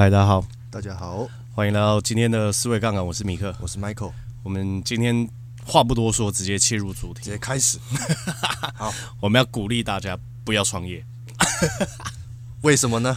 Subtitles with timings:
[0.00, 3.06] 嗨，大家好，大家好，欢迎来到今天的思维杠杆。
[3.06, 4.12] 我是米克，我是 Michael。
[4.42, 5.28] 我们今天
[5.62, 7.78] 话不多说，直接切入主题，直接开始。
[8.76, 8.90] 好，
[9.20, 11.04] 我们要鼓励大家不要创业。
[12.64, 13.14] 为什么呢？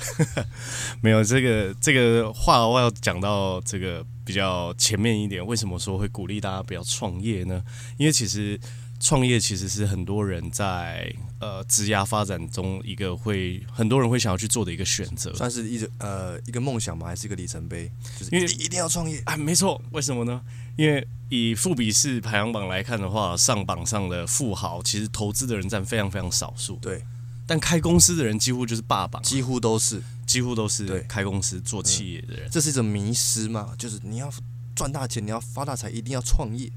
[0.99, 5.45] 没有这个这个话，我要讲到这个比较前面一点。
[5.45, 7.63] 为什么说会鼓励大家不要创业呢？
[7.95, 8.59] 因为其实。
[9.03, 17.07] 创业其实是很多人在呃职涯发展中一个会很多人会想要去做的一个选择，算是一个呃一个梦想吗？
[17.07, 17.91] 还是一个里程碑？
[18.17, 19.81] 就是因为一定要创业啊，没错。
[19.91, 20.41] 为什么呢？
[20.77, 26.77] 因为以富比士排行榜来看的话，上榜上的富豪其实投资的人占非常非常少数。
[26.77, 27.03] 对，
[27.45, 32.49] 但开公司的人几乎就是霸榜，几乎都是，几乎都是对开公司做企业的人。
[32.49, 33.75] 这是一种迷失嘛？
[33.77, 34.31] 就是你要
[34.73, 36.71] 赚大钱，你要发大财，一定要创业。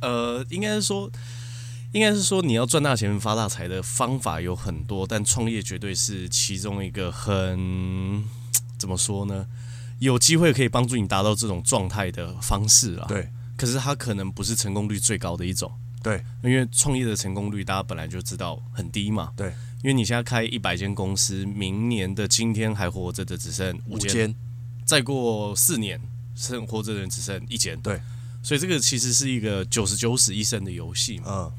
[0.00, 1.08] 呃，应该是说。
[1.92, 8.22] 应该是说，你要赚大钱、发大财的方法有很多，但创业绝对是其中一个很
[8.76, 9.46] 怎么说呢？
[9.98, 13.06] 有机会可以帮助你达到这种状态的方式啊。
[13.08, 15.72] 对，可是它可能不是成功率最高的一种。
[16.02, 19.32] 对，因为创业的成功率大家本来就知道很低嘛。
[19.34, 19.48] 对，
[19.82, 24.32] 因为你现在开一百间公司，明年的今天还活着的只剩五间，
[24.84, 25.98] 再过四年
[26.36, 27.80] 剩活着的人只剩一间。
[27.80, 28.00] 对，
[28.42, 31.24] 所以这个其实是一个九十九死一生的游戏嘛。
[31.28, 31.52] 嗯。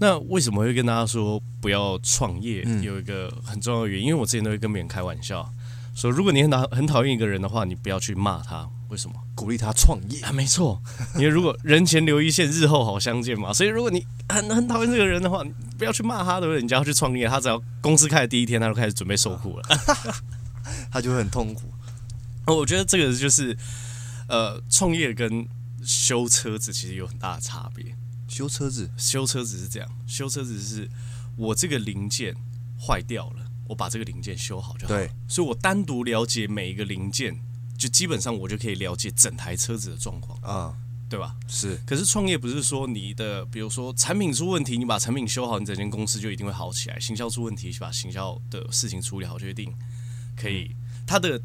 [0.00, 2.62] 那为什么会跟大家说不要创业？
[2.66, 5.46] 嗯、有一个很重要的原因，因为我之前都会跟别人开玩笑
[5.94, 9.14] 说，如果你很讨很讨厌一个人的话，你不要去骂他，为什么？
[9.34, 10.80] 鼓励他创业啊，没错。
[11.16, 13.52] 因为如果人前留一线，日后好相见嘛。
[13.52, 16.62] 所以如果你很很讨厌这个人的话，你不要去骂他，对不对？
[16.62, 19.68] 你只要去创业，他只要公司开的第一天，他就开始准备受苦了，
[20.90, 21.62] 他就会很痛苦。
[22.46, 23.56] 我觉得这个就是
[24.28, 25.46] 呃，创业跟
[25.84, 27.94] 修车子其实有很大的差别。
[28.30, 30.88] 修车子，修车子是这样，修车子是
[31.36, 32.34] 我这个零件
[32.80, 35.00] 坏掉了，我把这个零件修好就好了。
[35.00, 37.36] 对，所以我单独了解每一个零件，
[37.76, 41.34] 就基本上我就可以了解整台车子的状况啊，对吧？
[41.48, 41.76] 是。
[41.84, 47.00] 可是创业不是说你的，比如说产品出问题，你把产品修好，你整间公司就一定会好起来。
[47.00, 49.74] 行销出问题，把行销的事情处理好，就一定
[50.36, 50.70] 可以。
[51.04, 51.42] 它的。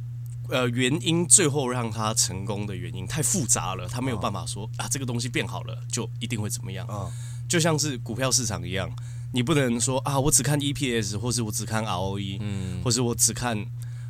[0.49, 6.85] 呃，原因最后让他成功的原因太复杂了，他没有办法说、哦、啊，这个东西变好了就一定会怎么样。
[6.87, 7.11] 哦、
[7.47, 8.89] 就像是股票市场一样，
[9.33, 13.65] 你不能说啊，我只看 EPS，或是我只看 ROE，嗯，或是我只看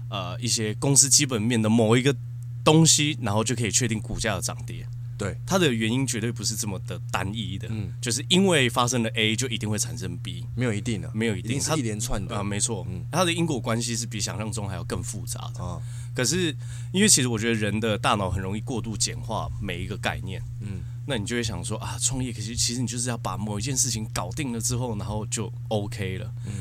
[0.09, 2.15] 呃一些公司基本面的某一个
[2.63, 4.87] 东西，然后就可以确定股价的涨跌。
[5.17, 12.35] 对，它的原因绝对不是这么的单一的，嗯，就是因为发生了 A 就一定会产生 B，没有一定的，没有一定，是一连串的。
[12.35, 15.63] 啊，没错，嗯，它的因果关系是比想象中还要更复杂的。
[15.63, 15.81] 啊。
[16.13, 16.55] 可是，
[16.91, 26.53] 因为其实我觉得人的大脑很容易过度简化每一个概念，嗯，那你就会想说啊，创业可是其实你就是要把某一件事情搞定了之后，然后就 OK 了，嗯，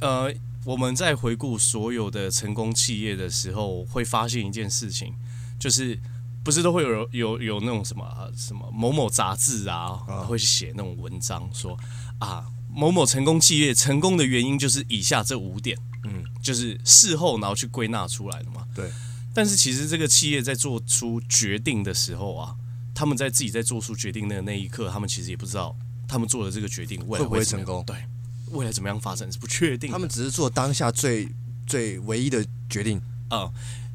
[0.00, 0.34] 呃，
[0.64, 5.14] 我们在回顾所有的成功企业的时候，会发现一件事情，
[5.56, 6.00] 就是。
[6.44, 8.04] 不是都会有有有那种什么
[8.36, 11.78] 什么某某杂志啊，会写那种文章说
[12.18, 18.66] 啊，某某成功企业成功的原因就是以下这五点，嗯，就是事后然后去归纳出来的嘛。
[18.74, 18.90] 对。
[19.34, 22.54] 但是其实这个企业在做出决定的时候啊，
[22.94, 25.74] 他们在自己在做出决定的那一刻，他们其实也不知道
[26.06, 27.82] 他们做的这个决定未来会，会不会成功。
[27.86, 27.96] 对，
[28.50, 29.90] 未来怎么样发展是不确定。
[29.90, 31.28] 他们只是做当下最
[31.66, 33.50] 最唯一的决定啊。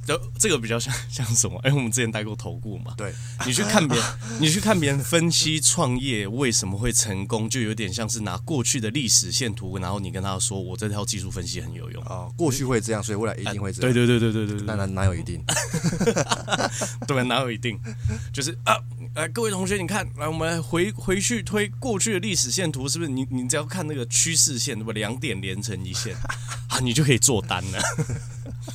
[0.07, 1.59] 就这个比较像像什么？
[1.63, 2.93] 哎、我们之前带过投顾嘛。
[2.95, 3.13] 对，
[3.45, 4.07] 你去看别人，
[4.39, 13.91] 你去看别人分析创业为什么会成功，就有点像是拿过去的历史线图，然后你跟他说：“我这套技术分析很有用啊、哦，过去会这样，所以未来一定会这样。
[13.91, 15.43] 啊”对对对对对对对，那哪哪有一定？
[17.05, 17.77] 对，哪有一定？
[18.31, 18.77] 就是啊，
[19.15, 23.11] 来各位同学，你看，来我们来回回去推过去的历史线图，是不是？
[23.11, 24.93] 你你只要看那个趋势线，对吧？
[24.93, 26.15] 两点连成一线
[26.69, 27.81] 啊，你就可以做单了。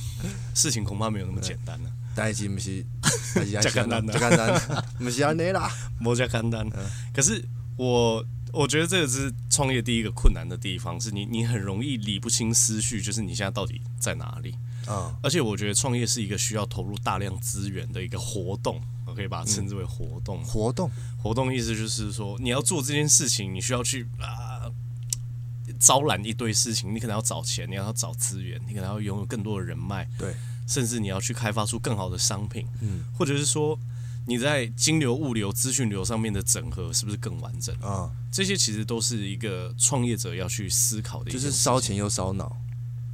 [0.53, 1.89] 事情恐怕没有那么简单了。
[2.15, 2.85] 代志不是，
[3.51, 5.69] 加简单的，加简单，不是安尼啦，
[5.99, 6.67] 莫加简单。
[7.13, 7.43] 可是
[7.75, 14.55] 我我觉得这个是创业第一个困难的地方，是你你很容易理不清思绪，就是你现在到底在哪里。
[14.85, 20.43] 啊，而且我觉得创业是一个需要投入大量资源的一个活动，我可以把它称之为活动。
[20.43, 24.62] 活动，活动意思就是说，你要做这件事情，你需要去啊
[25.79, 30.35] 招揽一堆事情，你可能要找钱，你要找资源，你可能要拥有更多的人脉，对，
[30.67, 33.77] 甚至你要去开发出更好的商品，嗯，或者是说
[34.25, 38.09] 你在金流、物流、资讯流上面的整合是不是更完整啊？
[38.31, 42.55] 这些其实都是一个创业者要去思考的，就是烧钱又烧脑，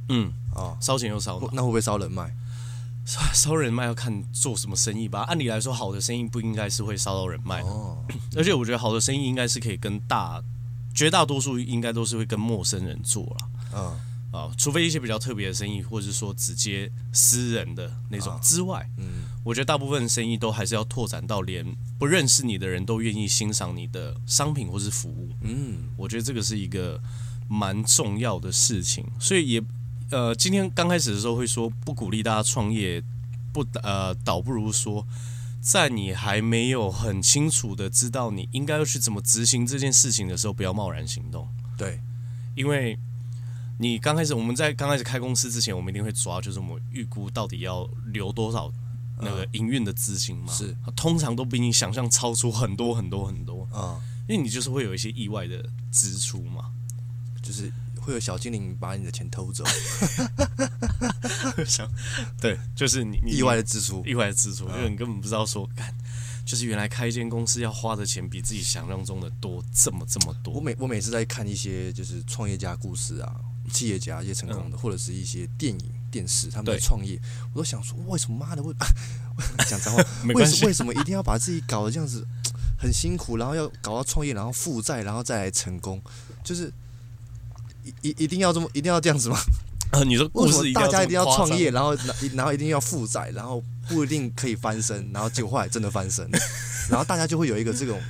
[0.08, 2.34] 嗯啊，烧钱又烧脑，那会不会烧人脉？
[3.34, 5.22] 烧人脉要看做什么生意吧。
[5.22, 7.68] 按理来说，好的生意不应该是会烧到人脉的。
[7.68, 8.04] 哦，
[8.36, 10.40] 而且我觉得好的生意应该是可以跟大
[10.94, 13.48] 绝大多数应该都是会跟陌生人做了。
[13.74, 14.00] 嗯。
[14.30, 18.38] 啊，除非一些比较特别的生意，或者是说直接私人的那种。
[18.40, 21.66] 之外，嗯，我觉得大部分生意都还是要拓展到连
[21.98, 25.30] 不认识你的人都愿意欣赏你的商品或是服务。
[25.40, 27.02] 嗯，我觉得这个是一个
[27.48, 29.62] 蛮重要的事情，所以也
[30.12, 33.02] 呃，今天刚开始的时候会说不鼓励大家创业，
[33.52, 35.04] 不呃，倒不如说
[35.60, 41.48] 在你还没有很清楚的知道你应该要去怎么执行这件事情的时候，不要贸然行动。
[41.76, 42.00] 对，
[42.54, 42.98] 因为
[43.78, 48.72] 你刚开始我们在刚开始开公司之前，我们一定会抓，就是我们预估到底要留多少
[49.18, 56.72] 那个营运的资金嘛，是，通常都比你想象超出很多很多很多啊，因为你就是会有一些意外的支出嘛。
[57.42, 59.64] 就是会有小精灵把你的钱偷走，
[61.66, 61.88] 想
[62.40, 65.94] 对，就是你，你意外的支出，意外的支出，嗯因为你根本不知道说，干，
[66.44, 70.54] 就是原来开一间公司要花的钱比自己想象中的多，这么这么多。
[70.54, 73.34] 我每我每次在看一些就是创业家故事啊，
[73.72, 74.78] 企业家一些成功的，嗯。
[74.78, 77.20] 或者是一些电影、电视他们创业，
[77.52, 78.74] 我都想说，为什么妈的，为
[79.68, 80.02] 讲脏话，
[80.34, 82.26] 为什为什么一定要把自己搞得这样子
[82.78, 86.02] 很辛苦，然后要搞到创业，然后负债，然后再来成功，
[86.42, 86.72] 就是
[87.84, 89.38] 一一一定要这么一定要这样子吗？
[89.90, 91.96] 啊， 你说故为什事么大家一定要创业，然后
[92.34, 96.28] 然后一定要负债，然后不一定可以翻身，然后结果后来真的翻身，
[96.88, 98.00] 然后大家就会有一个这种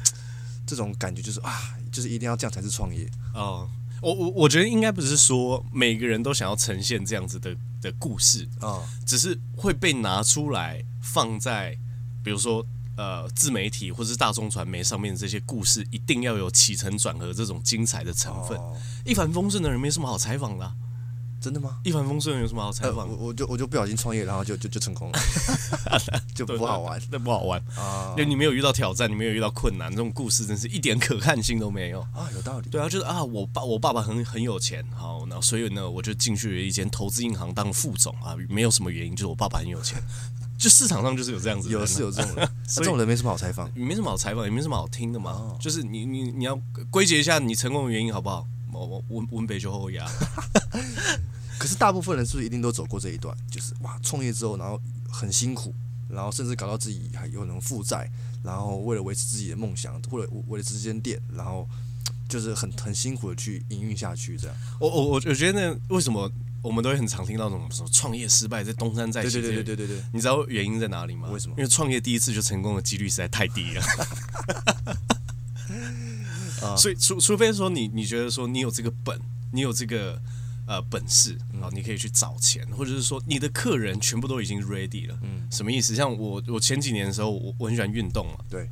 [0.67, 3.09] 这种感觉，就是啊，就是一定要这样才是创业。
[3.35, 3.69] 哦，
[4.03, 11.79] 我我我觉得应该不是说每个人都想要呈现这样子的的故事，啊，只是会被拿出来放在，
[12.23, 12.65] 比如说
[13.01, 18.59] 呃自媒体或是大众传媒上面这些故事，一定要有起承转合这种精彩的成分。
[18.59, 18.77] 哦
[19.07, 20.75] 一帆风顺的人没什么好采访的啊、
[21.41, 21.81] 真的吗？
[21.85, 23.15] 一帆风顺有什么好采呃，访的？
[23.17, 25.19] 我我就我就不小心创业，然后就就就成功了，
[26.37, 27.59] 就不好玩那不好玩。
[27.77, 32.03] 啊因为你没有遇到挑战，你没有遇到困难，这种故事真是一点可看性都没有。
[32.15, 32.69] 啊，有道理。
[32.69, 39.99] 对啊，就是啊，我爸我爸爸很很有钱，好，那所以呢，我就进去了一间投资银行当副总啊，没有什么原因，就是我爸爸很有钱，
[40.61, 43.67] 就市场上就是有这样子的人啊，有是有这种人， 这种人没什么好采访。
[43.75, 45.31] 也没什么好采访，也没什么好听的嘛。
[45.31, 46.55] 哦就是你你你要
[46.91, 48.47] 归结一下你成功的原因好不好？
[48.71, 50.07] 我我温温北就后牙，
[51.59, 53.37] 可是大部分人是不是一定都走过这一段？
[53.51, 54.81] 就是哇，创业之后，然后
[55.11, 55.75] 很辛苦，
[56.09, 58.11] 然后甚至搞到自己还有可能负债，
[58.45, 61.67] 然后为了维持自己的梦想，或者为了这间店，然后
[62.29, 64.57] 就是很很辛苦的去营运下去，这样。
[64.79, 66.31] 我我我我觉得那为什么
[66.63, 69.33] 我们都会很常听到那种什么创业失败在东山再起？
[69.33, 70.05] 对对对对对对。
[70.13, 71.29] 你知道原因在哪里吗？
[71.31, 73.83] 为什么因为创业第一次就成功的几率实在太低了。
[76.67, 79.19] 啊所以除除非说你你觉得说你有这个本，
[79.53, 80.21] 你有这个
[80.67, 85.19] 呃本事啊，你可以去找钱，或者是说你的客人全部都已经 ready 了。
[85.23, 85.95] 嗯，什么意思？
[85.95, 88.45] 像我我前几年的时候，我我很喜欢运动嘛。
[88.51, 88.69] 对。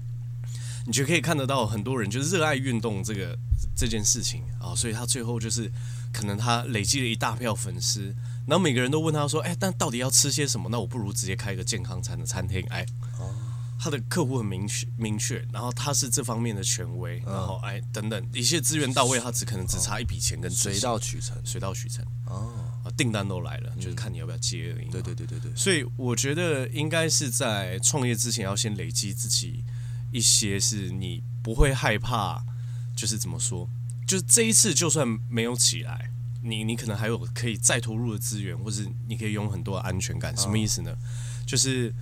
[0.88, 3.38] 你就可以看得到很多人就是热爱运动这个
[3.76, 5.70] 这件事情啊，所以他最后就是
[6.14, 8.06] 可能他累积了一大票粉丝，
[8.46, 10.70] 然后每个人都问他说：“哎，但到底要吃些什么？
[10.70, 12.86] 那我不如直接开一个健康餐的餐厅。”哎，
[13.78, 21.36] 他的客户很明确明确，然后他是这方面的权威，然后哎等等一切资源到位，他只可能只差一笔钱跟水到渠成。
[21.44, 22.50] 水到渠成哦，
[22.82, 24.88] 啊，订单都来了，就是看你要不要接而已。
[24.88, 25.54] 对对对对对。
[25.54, 29.62] 所以我觉得应该是在创业之前要先累积自己
[30.10, 32.44] 一些是你不会害怕，
[32.96, 33.68] 就是怎么说，
[34.06, 36.10] 就是这一次就算没有起来，
[36.42, 40.36] 你你可能还有可以再投入的资源，或是你可以拥有很多的安全感。
[40.36, 40.96] 什么意思呢？
[41.46, 41.94] 就是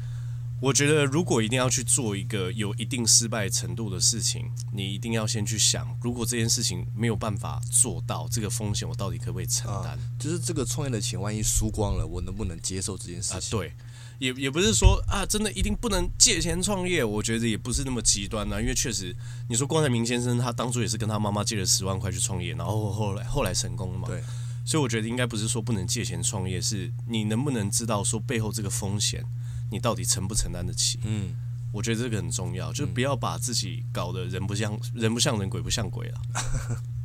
[0.60, 9.92] 我觉得如果一定要去做一个有一定失败程度的事情，你一定要先去想，如果这件事情没有办法做到，这个风险我到底可不可以承担？
[9.92, 13.58] 啊，就是这个创业的钱，万一输光了，我能不能接受这件事啊，情？
[13.58, 13.72] 对，
[14.18, 18.60] 也也不是说啊，真的一定不能借钱创业，我觉得也不是那么极端啊。
[18.60, 19.14] 因为确实，
[19.48, 24.08] 你说郭台铭先生他当初也是跟他妈妈借了十万块去创业，然后后来后来成功了嘛。
[24.08, 24.22] 对，
[24.64, 29.24] 所以我觉得应该不是说不能借钱创业，是你能不能知道说背后这个风险，
[29.70, 30.98] 你到底承不承担得起？
[31.04, 31.34] 嗯，
[31.72, 36.20] 我觉得这个很重要，就是不要把自己搞得人不像人不像人，鬼不像鬼啊。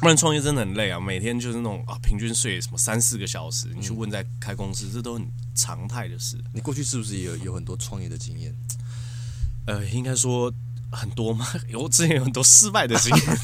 [0.00, 6.42] 不然创业真的很累啊，每天就是那种啊，平均睡什么三四个小时，你去问在开公司，这都很常态的事。
[6.54, 8.56] 你过去是不是也有有很多创业的经验？
[9.66, 10.50] 呃，应该说
[10.90, 13.26] 很多嘛， 有之前有很多失败的经验，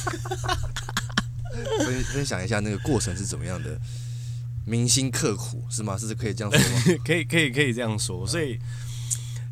[1.84, 3.78] 分分享一下那个过程是怎么样的，
[4.64, 5.98] 铭心刻苦是吗？
[5.98, 6.82] 是可以这样说吗？
[7.04, 8.26] 可以，可以，可以这样说。
[8.26, 8.58] 所以，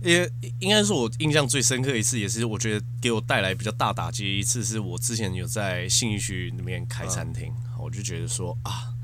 [0.05, 0.31] 也
[0.61, 8.95] 应该是，我印象最深刻一次，也是我觉得给我带来比较大打击一次，是我之前有在信义区那边开餐厅，嗯、我就觉得说啊，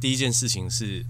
[0.00, 1.04] 第一件事情是。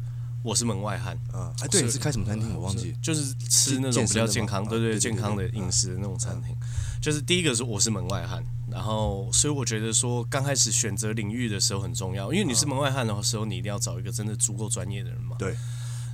[0.45, 1.55] 我是门外汉啊！
[1.61, 2.53] 哎，对，你是开什么餐厅？
[2.57, 6.53] 我忘记，就是吃那种比较健康，对对，健康的饮食的那种餐厅。
[7.01, 15.37] 就是第一个是我是门外汉，然后所以我觉得说刚开始选择领域的时候很重要，因为你是门外汉的时候，你一定要找一个真的足够专业的人嘛。
[15.39, 15.57] 对。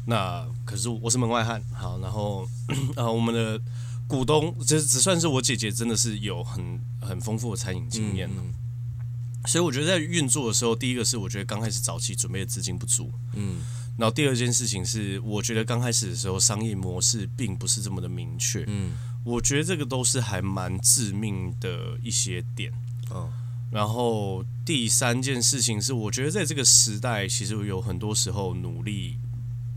[0.07, 2.49] 那可是我是门外汉，好，然后
[2.97, 3.61] 呃，我们的
[4.07, 8.43] 股东这只算是我姐姐，真的是有很很丰富的餐饮经验了。
[9.47, 13.61] 所以我觉得在运作的时候，第一个是我觉得刚开始早期准备的资金不足，嗯。
[13.97, 18.64] 然后第二件事情是，我觉得刚开始的时候商业模式并不是这么的明确。
[18.69, 18.93] 嗯，
[19.25, 22.73] 我觉得这个都是还蛮致命的一些点。
[23.12, 23.28] 嗯，
[23.73, 29.19] 然后第三件事情是，我觉得在这个时代，其实有很多时候努力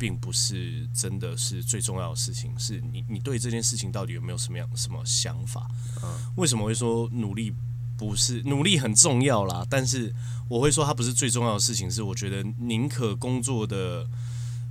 [0.01, 2.57] 并不是真的是最重要的事情。
[2.57, 5.69] 是你，你对这件事情到底有没有什么样什么想法？
[6.03, 7.53] 嗯，为什么会说努力？
[7.97, 10.11] 不是努力很重要啦，但是
[10.49, 11.91] 我会说它不是最重要的事情。
[11.91, 14.09] 是我觉得宁可工作的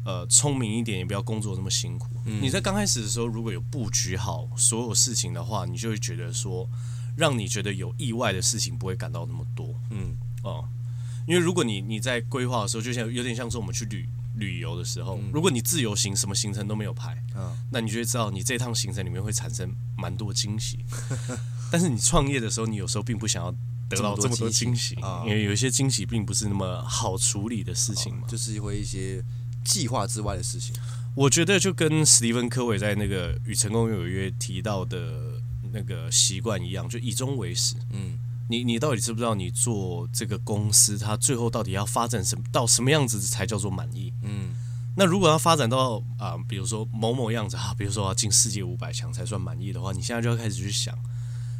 [0.05, 2.09] 呃聪明一点，也不要工作那么辛苦。
[2.25, 6.69] 嗯、你在刚开始的时候，如果有布局好所有事情的话，你就会觉得说，
[7.17, 9.81] 让你觉得有意外的事情不会感到那么多。
[9.91, 14.09] 嗯哦、嗯，因为如果你你在规划的时候，就像有点像是我们去旅
[14.41, 20.85] 旅游的时候，嗯、如果你自由行，什么行程都没有排，嗯、那你就会知道你这趟行程里面会产生蛮多惊喜。
[21.71, 23.53] 但是你创业的时候，你有时候并不想要
[23.89, 29.23] 得到这么多惊喜，因为有一些惊喜并不是那么好处理的事情嘛，就是会一些
[29.65, 30.75] 计划之外的事情。
[31.15, 35.41] 我觉得就跟史蒂芬科维在那个《与成功有约》提到的
[35.73, 37.75] 那个习惯一样，就以终为始。
[37.91, 38.19] 嗯，
[38.51, 44.13] 你你到底知不知道，你做这个公司，它最后到底要发展什么到什么样子才叫做满意？
[44.25, 44.57] 嗯，
[44.97, 50.99] 那如果要发展到啊，比如说某某样子啊，比如说要进世界五百强才算满意的话，你现在就要开始去想。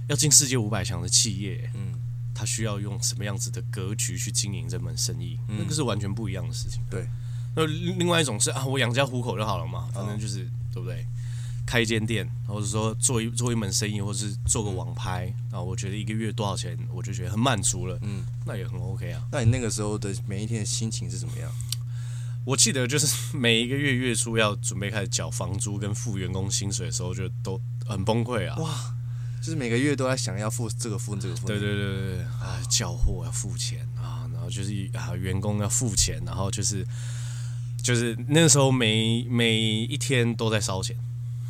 [0.09, 1.95] 要进世界五百强的企业，嗯，
[2.35, 5.39] 它需要用什么样子的格局去经营这门生意？
[5.47, 6.83] 嗯、那个是完全不一样的事情。
[6.91, 7.09] 对，
[7.55, 11.07] 那另外一种是啊，我养家糊口就好了嘛，反正就是、哦、对不对？
[11.71, 17.97] 开一间店，或者说做一做一门生意，或是做个网拍，啊，我觉得一个月多少钱，我就觉得很满足了。
[18.03, 19.23] 嗯，那也很 OK 啊。
[19.31, 21.49] 那你那个时候的每一天的心情是怎么样？
[22.45, 28.57] 我记得就是每一个月月初要准备开始缴房租跟付员工薪水的时候，就都很崩溃啊。
[28.57, 28.95] 哇！
[29.41, 36.85] 就是每个月都在想要付这个付这个付，对对对对对啊，交货要付钱啊，然后就是啊，员工要付钱，然后就是
[37.83, 40.95] 就是那个时候每每一天都在烧钱，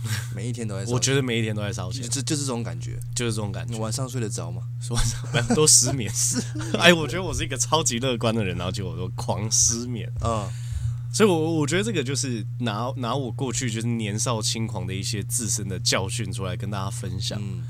[0.34, 3.74] 每一天都在烧，我觉得每一天都在烧钱，就就是这种感觉，就是这种感觉。
[3.74, 4.62] 你晚上睡得着吗？
[4.90, 6.12] 晚上都失眠。
[6.14, 6.42] 是，
[6.78, 10.48] 哎，我觉得我是一个超级乐观的人，然后结果我都狂失眠啊。
[11.12, 17.40] 所以我，我我觉得这个就是拿拿我过去就是年少轻狂的一些自身的教训出来跟大家分享。
[17.42, 17.64] 嗯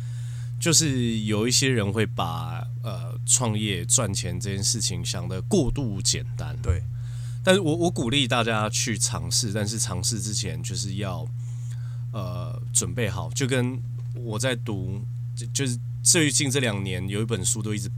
[0.61, 6.83] 就是有一些人会把呃创业赚钱这件事情想得过度简单，对。
[7.43, 11.27] 但是我我鼓励大家去尝试，但是尝试之前就是要
[12.13, 13.31] 呃准备好。
[13.31, 13.81] 就跟
[14.15, 15.01] 我在读，
[15.35, 17.91] 就就是最近这两年有一本书都一直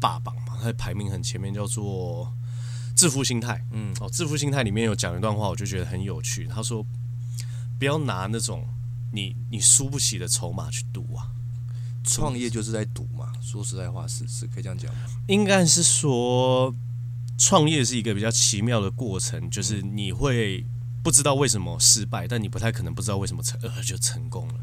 [0.00, 2.32] 霸榜嘛，它的排名很前面，叫做
[2.98, 3.54] 《致富心态》。
[3.72, 6.46] 嗯，哦，《致富心态》里面有讲一段话，我就觉得很有趣。
[6.46, 6.84] 他说
[7.78, 8.66] ：“不要拿那种
[9.12, 11.28] 你你输不起的筹码去赌啊。”
[12.02, 15.00] 创业就是在赌嘛，说实在话是是可以这样讲吗？
[15.28, 16.74] 应该是说，
[17.36, 20.64] 创业是一个比较奇妙的过程，就是你会
[21.02, 24.54] 不知道为什么失败，但你不太可能不知道为什么成呃就成功了，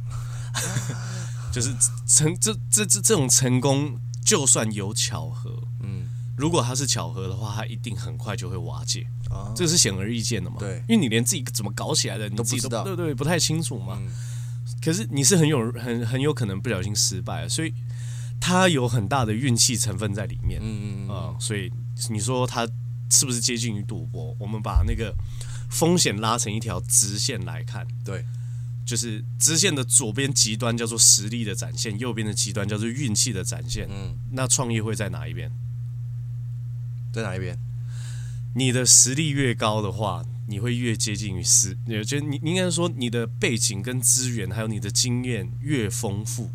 [1.51, 1.73] 就是
[2.07, 9.07] 成这这这这种成功，就算有巧合，嗯，如果它是巧合的话，它一定很快就会瓦解。
[9.29, 13.97] 啊，这个是显而易见的嘛，对，因为你连自己怎么搞起来的，你自己都不知道，对对，不太清楚嘛。
[13.99, 14.09] 嗯。
[14.81, 17.73] 可是你是很有很很有可能不小心失败，所以
[18.39, 20.61] 它有很大的运气成分在里面。
[20.63, 21.09] 嗯嗯。
[21.09, 21.69] 啊，所以
[22.09, 22.65] 你说它
[23.09, 24.33] 是不是接近于赌博？
[24.39, 25.13] 我们把那个
[25.69, 28.25] 风险拉成一条直线来看，对，
[28.85, 33.87] 就是直线的左边极端叫做实力的展现，右边的极端叫做运气的展现。
[33.89, 35.51] 嗯，那创业会在哪一边？
[37.13, 37.57] 在哪一边？
[38.55, 40.25] 你的实力越高的话。
[40.49, 46.49] 你会越接近于实，也就你你应该说你的背景跟资源，还有你的经验越丰富，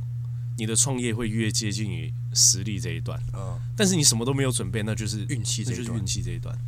[0.57, 3.23] 你的创业会越接近于实力这一段。
[3.35, 6.59] 嗯，但是你什么都没有准备，那就是运气，这就是运气这一段。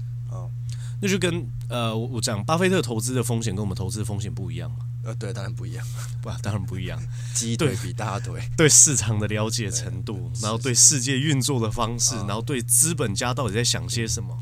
[1.04, 4.78] 哦，那就跟呃，我我讲巴菲特投资的风险跟我们投资的风险不一样嘛。
[5.04, 5.86] 呃，对，当然不一样，
[6.22, 6.98] 不，当然不一样。
[7.34, 14.34] 鸡腿比大腿， 对市场的了解程度，然后对世界运作的方式，然后对资本家到底在想些什么，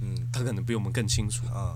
[0.00, 1.74] 嗯，他可能比我们更清楚啊。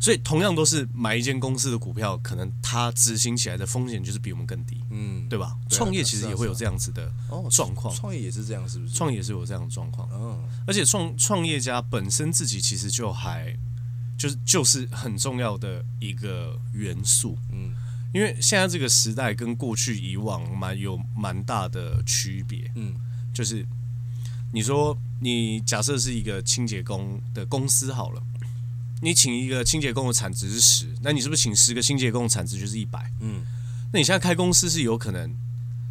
[0.00, 5.56] 所以，同样都是买一间公司的股票，可能它执行起来的风险就是比我们更低，嗯，对吧？
[5.68, 7.12] 创业其实也会有这样子的
[7.50, 8.94] 状况，创业也是这样，是不是？
[8.94, 13.56] 创业也是有这样的状况，嗯，而且创创业家本身自己其实就还。
[14.18, 17.72] 就是就是很重要的一个元素，嗯，
[18.12, 22.96] 因为现在这个时代跟过去以往蛮有蛮大的区别，嗯，
[23.32, 23.64] 就是
[24.52, 28.20] 你说你假设是一个清洁工的公司好了，
[29.00, 33.12] 你请一个清洁工的产值是十，那你是不是请十个清洁工的产值就是一百？
[33.20, 33.44] 嗯，
[33.92, 35.36] 那你现在开公司是有可能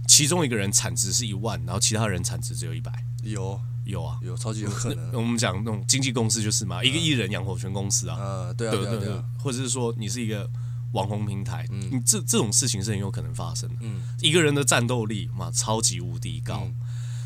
[0.08, 2.92] 其中一个人产值是一万，然后其他人产值只有一百，
[3.24, 3.60] 有。
[3.88, 5.14] 有啊，有超级有可能。
[5.14, 8.18] 我们讲那种经纪公司就是嘛，一个艺人养活全公司啊。
[8.20, 9.24] 呃，对啊，对啊，对啊。
[9.40, 10.46] 或者是说你是一个
[10.92, 13.76] 网红平台，你这这种事情是很有可能发生的。
[13.80, 16.70] 嗯，一个人的战斗力嘛，超级无敌高，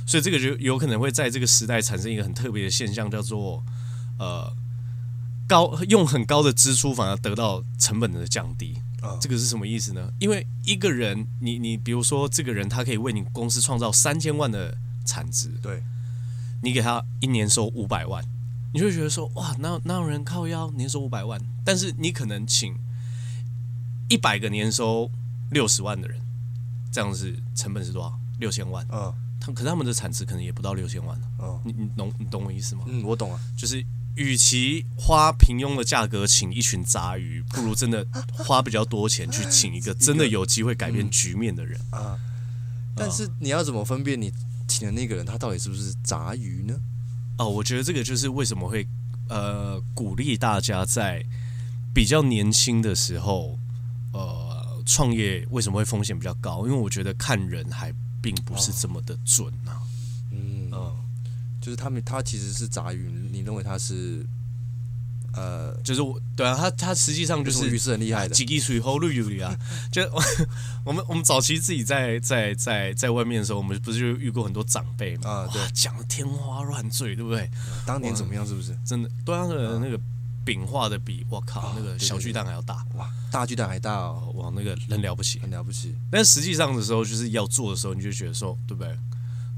[0.06, 3.64] 所以这个就有可能会在这个时代产生一个很特别的现象，叫做
[4.20, 4.56] 呃
[5.52, 8.82] 高用很高的支出反而得到成本的降低。
[9.20, 10.10] 这个是什么意思呢？
[10.18, 15.50] 因为一个人，你你比如说这个人，他可以为你公司创造三千万的产值。
[15.62, 15.84] 对。
[16.64, 18.24] 你给他一年收五百万，
[18.72, 21.42] 你就会觉得说哇，哪有哪有人靠腰年收五百万？
[21.66, 22.74] 但是你可能请
[24.08, 25.12] 一百个年收
[25.50, 26.22] 六十万的人，
[26.92, 28.18] 这样子成本是多少？
[28.40, 28.88] 六千万。
[28.92, 31.20] 嗯，他可是他们的产值可能也不到六千万。
[31.40, 32.86] 嗯，你你懂你懂我意思吗？
[32.88, 33.40] 嗯，我懂啊。
[33.58, 33.84] 就是
[34.16, 41.80] 与其花平庸的价格请一群杂鱼，不如真的花比较多钱去请一个真的有机会改变局面的人。
[41.92, 42.20] 啊，
[42.96, 44.32] 但是你要怎么分辨你？
[44.68, 46.74] 请的那个人，他到底是不是杂鱼呢？
[47.38, 48.88] 哦，我觉得这个就是为什么会
[49.28, 51.22] 呃鼓励大家在
[51.94, 53.60] 比较年轻的时候
[54.14, 56.66] 呃创业，为什么会风险比较高？
[56.66, 59.84] 因为我觉得看人还并不是这么的准呢、啊。
[61.62, 64.26] 就是他们他其实是杂鱼，你认为他是？
[65.34, 69.58] 呃，就是我，对啊，他他实际上就是鱼是很厉害的，几滴水后绿鱼啊，
[69.90, 70.02] 就
[70.84, 77.50] 我们我们早期自己在在在在外面的时候，我们不是就遇过很多长辈嘛，啊，对，讲的天花乱坠，对不对？
[77.86, 78.46] 当年怎么样？
[78.46, 79.10] 是不是真的？
[79.24, 79.98] 对啊，那个那个
[80.44, 85.96] 饼画的比我靠那个小巨蛋还要大，哇，大巨蛋还大哦，哇，那个很了不起，很了不起。
[86.12, 88.94] 但实际上的时候，就是要做的时候，你就觉得说，对不对？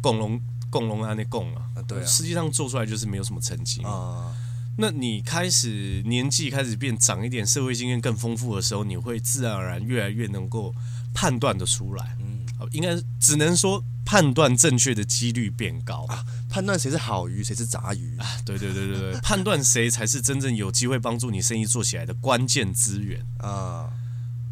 [0.03, 0.39] 共荣
[0.73, 4.35] 共荣啊，那共啊，对，实际上做出来就是没有什么成绩啊。
[4.75, 10.73] 那你开始年纪开始变长一点，社会经验更丰富的时候，你会自然而然越来越能够
[11.13, 12.17] 判断得出来。
[12.19, 16.25] 嗯，应该只能说判断正确的几率变高啊。
[16.49, 18.25] 判断谁是好鱼，谁是杂鱼啊？
[18.43, 23.91] 对对对对对， 判断谁才是真正有机会帮助你生意做起来的关键资源啊。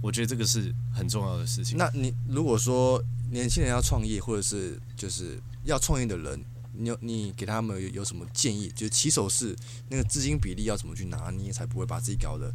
[0.04, 1.78] 我觉得这个是很重要的事情。
[1.78, 6.44] 那你如果说年轻人要创业，或者是就是要创业的人。
[6.74, 8.72] 你有你给他们有有什么建议？
[8.74, 9.54] 就是起手是
[9.90, 12.52] 那个资金比例要怎么去拿捏，才不会把自己搞得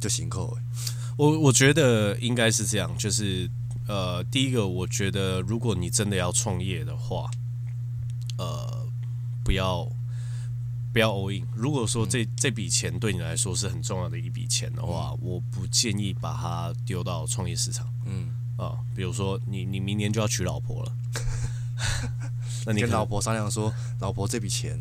[0.00, 0.56] 就行扣？
[1.18, 3.48] 我我觉得应该是这样，就是
[3.86, 7.30] 呃，第一个，我觉得如果你真的要创业的话，
[8.38, 8.88] 呃，
[9.44, 9.86] 不要
[10.90, 11.46] 不要 all in。
[11.54, 17.86] 如果说这、嗯、这笔钱对你来说是很重要的一笔钱的话，嗯、我不建议把它丢到创业市场。
[18.06, 20.96] 嗯啊、呃，比如说你你明年就要娶老婆了。
[22.66, 24.78] 那你跟老婆商量说，老婆这笔钱，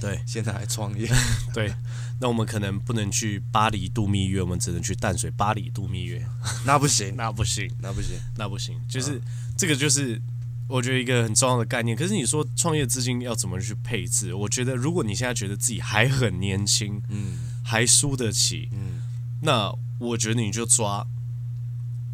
[0.00, 1.08] 对，现在还创业，
[1.54, 1.72] 对，
[2.20, 6.26] 那我们可能不能去巴黎度蜜月，我们只能去淡水巴黎度蜜月，
[6.66, 9.20] 那不行，那不行，那不行，那不行，就是、啊、
[9.56, 10.20] 这个就是
[10.68, 11.96] 我觉得一个很重要的概念。
[11.96, 14.34] 可是你说创业资金要怎么去配置？
[14.34, 19.02] 我觉得如果你现在觉得自己还很年轻，嗯，还输得起，嗯，
[19.40, 21.06] 那我觉得你就抓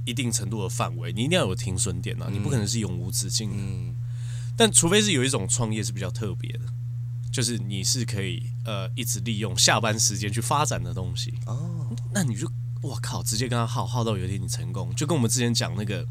[0.05, 3.97] 一定程度的范围，你一定要有停损点啊，嗯、你不可能是永无止境的，嗯。
[4.57, 6.61] 但除非是有一种创业是比较特别的，
[7.33, 12.49] 就是你是可以呃一直利用下班时间去发展的东西哦，那你就
[12.81, 16.07] 我靠，直接跟他耗耗到有一天你成功，就跟我们之前讲那个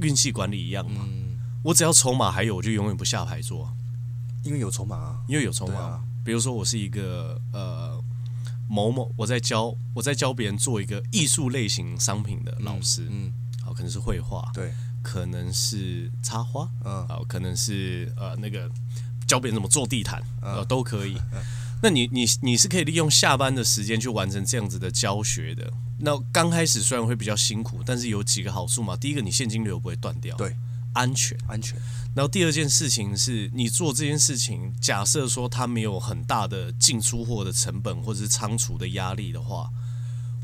[0.00, 1.04] 运气管理一样嘛。
[1.08, 3.74] 嗯、我只要筹码还有，我就永远不下牌桌，
[4.44, 5.74] 因为有筹码啊，因为有筹码。
[5.74, 8.00] 啊、比如说我是一个呃
[8.68, 13.32] 某某，我在教我在教别人做一个艺术类型商品的老师，嗯，
[13.64, 14.72] 好、嗯，可能是绘画，对。
[15.02, 18.70] 可能是插花，嗯，好，可能是呃那个
[19.26, 21.16] 教别人怎么做地毯，呃，都可以。
[21.82, 25.68] 那你你你是可以利用下班的时间去完成这样子的教学的。
[25.98, 28.96] 那刚开始虽然会比较辛苦，但是有几个好处嘛。
[28.96, 30.56] 第一个，你现金流不会断掉，对，
[30.94, 31.76] 安全，安全。
[32.14, 39.68] 然后第二件事情是你做这件事情，假设说它没有很大的进出货的成本或者是仓储的压力的话，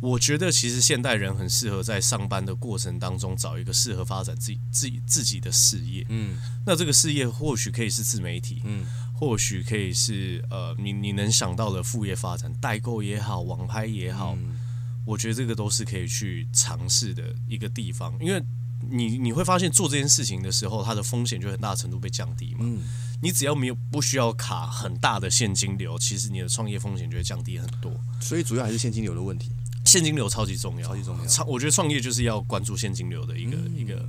[0.01, 6.07] 我觉得其实现代人很适合在上班的过程当中找一个适合发展自己自己自己的事业。
[6.09, 14.59] 嗯，那这个事业或许可以是自媒体，嗯，或许可以是呃你你能想到的副业发展，代购也好，网拍也好，嗯
[15.05, 18.43] 我觉得这个都是可以去尝试的一个地方，因为
[18.91, 22.61] 你你会发现做这件事情的时候，它的风险就很大程度被降低嘛。
[22.61, 22.83] 嗯，
[23.23, 27.91] 你只要没有不需要卡很大的现金流，其实你的创业风险就会降低很多。
[28.21, 29.51] 所以主要还是现金流的问题。
[29.89, 34.07] 现金流超级重要，超级重要我觉得创业就是要关注现金流的一个、嗯一个，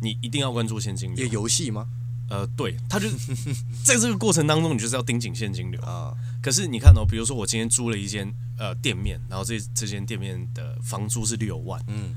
[0.00, 1.26] 你一定要关注现金流。
[1.26, 1.88] 游戏吗？
[2.30, 3.08] 呃，对，他就
[3.84, 6.14] 在这个过程当中，你就是要盯紧现金流啊。
[6.40, 12.14] 可是你看哦，比如说我今天租了一间呃店面，然后这这间店面的房租是六万，嗯，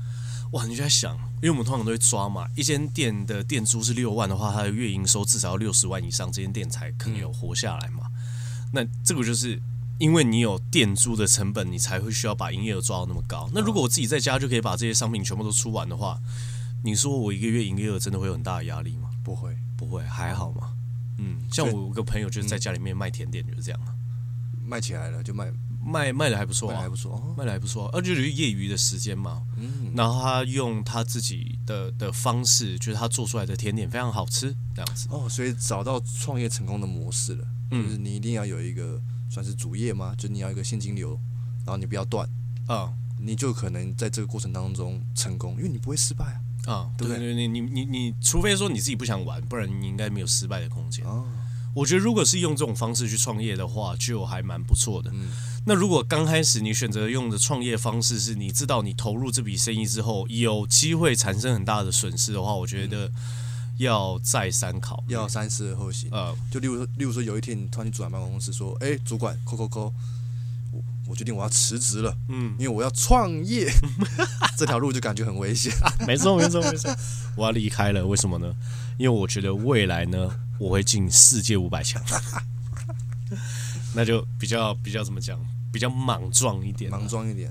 [0.52, 8.06] 哇，你就在想，因为我们通常都会抓嘛，一间店的店租是六万的话，它的月营收至少要六十万以上，这间店才可能有活下来嘛。
[8.72, 9.60] 那这个就是。
[10.00, 13.50] 因为你有店租的成本，你才会需要把营业额抓到那么高。
[13.52, 16.18] 那如果我自己在家就可以把这些商品全部都出完的话，
[16.82, 19.10] 你说我一个月营业额真的会有很大的压力吗？
[19.22, 20.72] 不会，不会，还好嘛。
[21.18, 23.92] 嗯，像我有个朋友就是在家里面卖甜点，就是这样啊，
[24.64, 25.52] 卖起来了就卖，
[25.84, 29.42] 卖卖的还不错啊，卖还不错，哦、卖的还不错，而且就是业余的时间嘛。
[29.58, 35.08] 嗯，然后他用他自己的的方式，就是他做出来的甜点非常好吃，这样子。
[35.10, 38.98] 哦，所以找到创业成功的模式了，嗯就是你一定要有一个。
[39.30, 40.14] 算是主业吗？
[40.18, 41.18] 就你要一个现金流，
[41.64, 42.28] 然后你不要断
[42.66, 46.24] 啊，你就可能在这个过程当中成功，因为你不会失败
[46.66, 47.34] 啊，啊，对不对？
[47.34, 51.06] 你你你你，除非说你自己不想玩，不然你应该没有失败的空间。
[51.06, 51.24] 哦，
[51.74, 55.10] 我觉得如果是用这种方式去创业的话，就还蛮不错的。
[55.14, 55.30] 嗯，
[55.64, 63.12] 那如果刚开始你选择用的创业方式是你知道你投入这笔生意之后有机会产生很大的损失的话，我觉得
[63.80, 66.10] 要再三考虑，要三思而后行。
[66.12, 69.92] 呃，就例如说，例如说，有一天你突然去主管办公室说：“哎，主管，扣扣扣，
[70.70, 73.72] 我我决定我要辞职了，嗯，因为我要创业，
[74.58, 75.72] 这条路就感觉很危险。
[76.06, 76.94] 没错，没错，没错，
[77.36, 78.54] 我要离开了，为什么呢？
[78.98, 82.02] 因为我觉得未来呢，我会进世界五百强，
[83.96, 85.40] 那就比较比较怎么讲，
[85.72, 87.50] 比较莽撞一点，莽撞一点。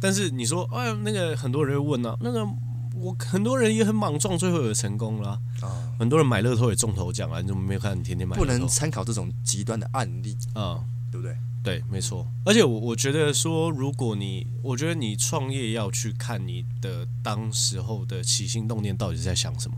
[0.00, 2.48] 但是你说，哎，那个很多人会问呢、啊，那个。
[2.96, 5.94] 我很多人也很莽撞，最后也成功了啊！
[5.98, 7.98] 很多人买乐透也中头奖啊，你怎么没有看？
[7.98, 8.36] 你天天买？
[8.36, 11.36] 不能参考这种极端的案例啊，对不对？
[11.62, 12.26] 对，没错。
[12.44, 19.76] 而且我我觉得说，如果你，我觉得你创业要去看你的当时候的起心动念到底是在想什么。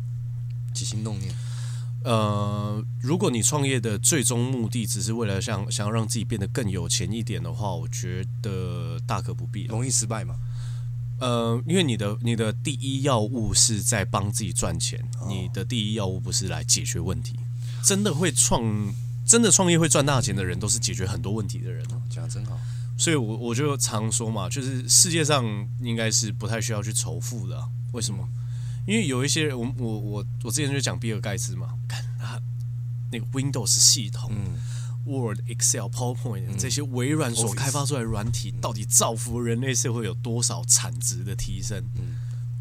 [0.74, 1.34] 起心动念，
[2.04, 9.64] 呃，如果你创业的最终目的只是为了想想要让自己变得更有钱一点的话，我觉得大可不必。
[9.64, 10.36] 容易失败嘛？
[11.18, 17.38] 呃，因为你的你的第一要务是在帮自己赚钱，哦，你的第一要务不是来解决问题。
[17.82, 18.62] 真的会创，
[19.26, 21.84] 真的创业会赚大钱的人，都是解决很多问题的人。
[21.92, 22.58] 哦，讲的真好。
[22.96, 25.44] 所以我我就常说嘛，就是世界上
[25.80, 27.68] 应该是不太需要去仇富的啊。
[27.92, 28.28] 为什么？
[28.86, 32.40] 因为有一些人，我我我我之前就讲比尔盖茨嘛，看他
[33.12, 34.30] 那个 Windows 系统。
[34.34, 34.58] 嗯
[35.08, 41.82] Word、Excel、PowerPoint 这些微软所开发出来的软体，到底造福人类社会有多少产值的提升？
[41.96, 42.16] 嗯，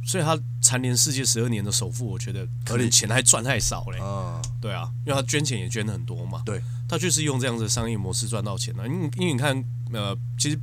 [0.06, 4.00] 所以他蝉联世界十二年的首富，我觉得可能钱还赚太少嘞。
[4.00, 6.42] 啊，对啊，因为他捐钱也捐的很多嘛。
[6.46, 8.88] 对，他就是用这样的商业模式赚到钱了。
[8.88, 10.60] 因为因为你看，呃，其实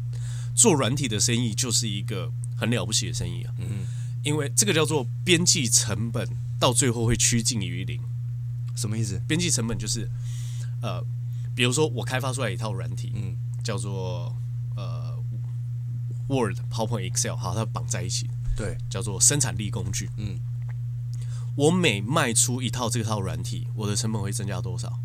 [0.55, 3.53] 做软体的生意就是一个很了不起的生意啊。
[3.59, 3.87] 嗯，
[4.23, 6.27] 因为这个叫做边际成本，
[6.59, 8.01] 到最后会趋近于零。
[8.75, 9.21] 什么意思？
[9.29, 10.11] 边际成本就是，
[10.81, 11.05] 呃。
[11.55, 14.35] 比如说，我开发出来一套软体，嗯，叫做
[14.77, 15.17] 呃
[16.29, 20.11] Word、PowerPoint、Excel，好，它绑在一起，对，叫做生产力工具。
[20.17, 20.41] 嗯，
[21.57, 24.99] 我每卖出一套这套软体，我的成本会增加多少？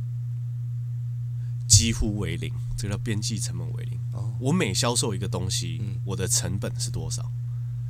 [1.67, 3.99] 几乎为零，这个叫边际成本为零。
[4.13, 7.31] 哦，我每销售一个东西，嗯，我的成本是多少？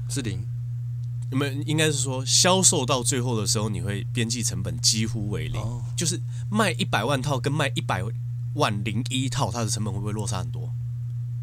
[0.10, 0.46] 是零。
[1.32, 6.20] 你们应该是说，销售到最后的时候，你会边际成本几乎为零，哦，就是
[6.50, 8.04] 卖一百万套跟卖一百
[8.54, 10.72] 万零一套，它的成本会不会落差很多？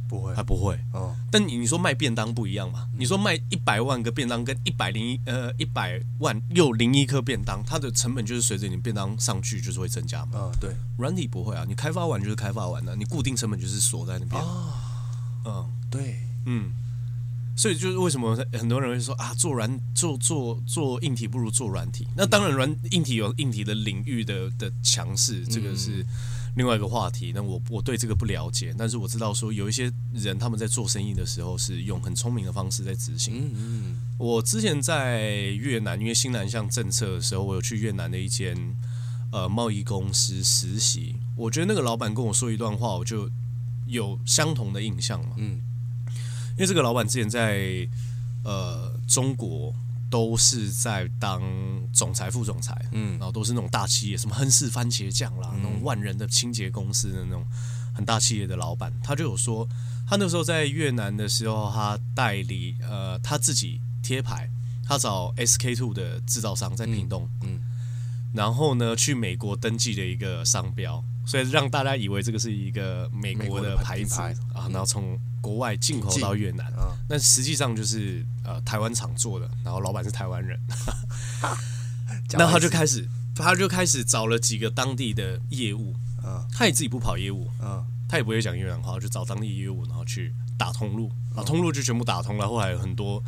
[0.09, 0.79] 不会，还不会。
[0.92, 2.88] 哦，但你你说卖便当不一样嘛？
[2.97, 10.33] 你说卖一百万个便当跟一百零一呃一百万又零一颗便当，它的成本就是随着你便当上去就是会增加嘛？
[10.35, 10.77] 嗯，对。
[10.97, 14.40] 软体不会啊，你开发完就是开发完了，你固定成本就是锁在那边。
[14.40, 14.73] 哦，
[15.45, 16.73] 嗯，对，嗯。
[17.57, 22.07] 所以就是为什么很多人会说啊，做软做做做硬体不如做软体？
[22.14, 26.05] 那当然软硬体有硬体的领域的的强势，这个是
[26.57, 27.33] 另外一个话题。
[27.35, 33.35] 那我我对这个不了解，但是我知道说有一些人他们在做生意的时候是用很聪明的方式在执行。
[33.38, 33.97] 嗯嗯。
[34.19, 38.57] 我之前在越南，因为新南向政策的时候，我有去越南的一间
[39.31, 41.16] 呃贸易公司实习。
[41.37, 43.31] 我觉得那个老板跟我说一段话，我就
[43.87, 45.37] 有相同的印象嘛。
[45.37, 45.61] 嗯。
[46.57, 47.87] 因为这个老板之前在
[48.45, 49.75] 呃中国
[50.11, 51.42] 都是在当
[51.92, 57.45] 总裁、副总裁，嗯，然后都是那种大企业，什么亨氏番茄酱啦，嗯、那种万人的清洁公司的那种
[57.95, 59.69] 很大企业的老板，他就有说，
[60.09, 64.49] 他那时候在越南的时候，他代理呃他自己贴牌，
[64.85, 67.61] 他找 SK two 的制造商在屏东，嗯，嗯
[68.37, 71.03] 然后呢去美国登记的一个商标。
[71.27, 74.33] 所以让大家以为这个是一个美国的牌子牌。
[74.55, 76.72] 啊，然后从国外进口到越南，
[77.09, 80.57] 那实际上就是呃台湾厂做的，然后老板是台湾人，
[82.35, 85.96] 那他就开始他就开始找了几个当地的业务，
[86.53, 87.51] 他也自己不跑业务，
[88.09, 93.20] 他也不会讲越南话，就找当地业务，然后去打通路，啊通路就全部打通了，后来有很多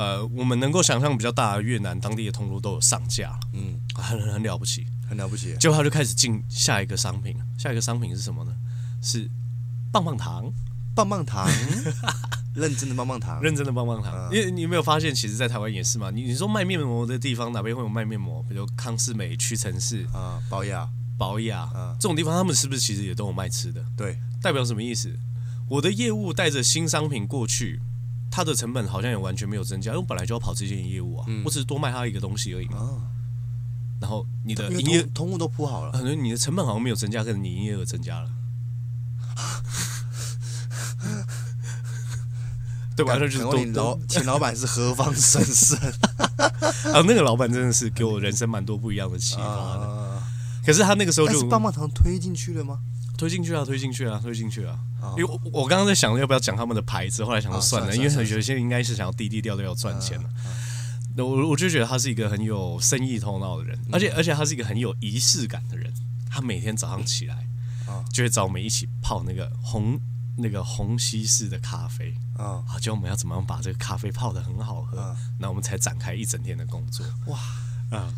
[0.00, 4.86] 呃我们能够想象比较大的越南当地的通路都有上架，嗯，很很了不起。
[5.08, 8.54] 很了不起，结果他就开始进下一个商品，下一个商品是什么呢？
[9.02, 9.28] 是
[9.90, 10.48] 棒棒糖，
[10.94, 11.44] 棒棒糖，
[12.54, 14.32] 认真的棒棒糖，认真的棒棒糖。
[14.32, 16.12] 因为你有没有发现，其实，在台湾也是嘛？
[16.12, 18.40] 你你说卖面膜的地方，哪边会有卖面膜？
[18.48, 23.84] 比如康是美、屈臣氏啊，宝雅、宝雅啊，这种地方，他们是不是其实也都有卖吃的？
[23.96, 25.12] 对，代表什么意思？
[25.68, 27.80] 我的业务带着新商品过去，
[28.30, 32.78] 它的成本好像也完全没有增加，因为我本来就要跑这件业务啊，嗯、我只是多卖他一个东西而已嘛。
[32.78, 32.90] 啊
[34.00, 38.30] 然后你的营业通路都铺好了，可能你的成本好像没有增加，可是你营业额增加了，
[42.96, 43.18] 对吧？
[43.18, 45.78] 就是都老前老板是何方神圣
[46.94, 47.04] 啊？
[47.06, 50.22] 那个老板真的是给我人生蛮多不一样的启发的。
[50.64, 52.78] 可是他那个时候就棒棒糖推进去了吗？
[53.20, 54.78] 推进去啊，推进去啊，推进去啊！
[55.18, 60.30] 因为我我刚刚在想要不要讲他们的牌子，后来想说算了，因为有些应该是想要低低调调要赚钱了。
[61.18, 65.92] 我我就觉得他是一个很有生意头脑的人，而且而且他是一个很有仪式感的人。
[66.30, 67.46] 他每天早上起来，
[68.10, 70.00] 就会找我们一起泡那个红
[70.38, 72.14] 那个红西式的咖啡。
[72.38, 77.04] 啊，教我们要怎么样把这个咖啡泡的很好喝，那我们才展开一整天的工作。
[77.26, 77.38] 哇。
[77.90, 78.14] 啊，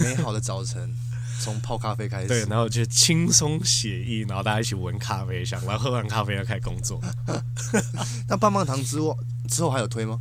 [0.00, 0.96] 美好的早晨，
[1.44, 6.98] 从泡咖啡开始，对，然后就轻松写意，然后大家一起闻咖啡香，然后喝完咖啡要开始工作。
[8.26, 9.16] 那棒棒糖之后
[9.48, 10.18] 之后还有推吗？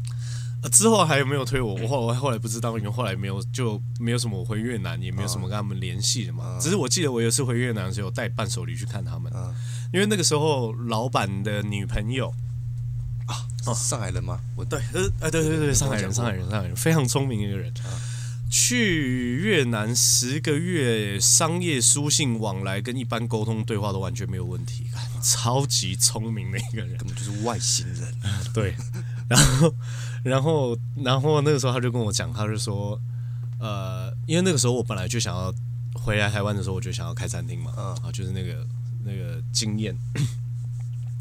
[0.72, 1.76] 之后还有没有推我？
[1.76, 6.58] 我后我后来不知道，因为后来没有就没有什么我回越南，也没有什么跟他们联系的嘛。
[6.62, 9.32] 只是我记得我有一次回越南的时候，带伴手礼去看他们，
[9.94, 12.34] 因为那个时候老板的女朋友
[13.28, 14.40] 啊，上海人吗？
[14.56, 14.80] 我对，
[15.20, 17.74] 呃，对对对，上海人，上海人，上海人，非常聪明一个人。
[18.56, 24.86] 去越南十个月，商业书信往来跟一般沟通对话都完全没有问题，
[25.24, 28.14] 超级聪明的一个人，根本就是外星人。
[28.54, 28.76] 对，
[29.28, 29.74] 然后。
[30.24, 32.98] 然后，然后那个时候他就跟我讲，他就说，
[33.60, 35.54] 呃，因为那个时候我本来就想要
[35.96, 38.66] 回来台湾的时候，我就想要开餐厅嘛，啊，就是那个
[39.04, 39.94] 那个经验，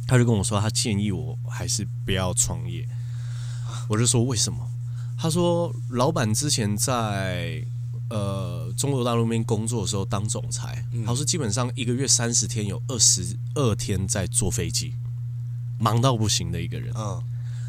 [0.06, 2.86] 他就跟我说，他建议我还是不要创业。
[3.88, 4.70] 我就说为什么？
[5.22, 7.64] 他说老板之前在
[8.10, 14.96] 呃中国大陆那边工作的时候当总裁，他说基本上一个月三十天有二十二天在坐飞机，
[15.78, 16.92] 忙到不行的一个人。
[16.96, 17.22] 嗯。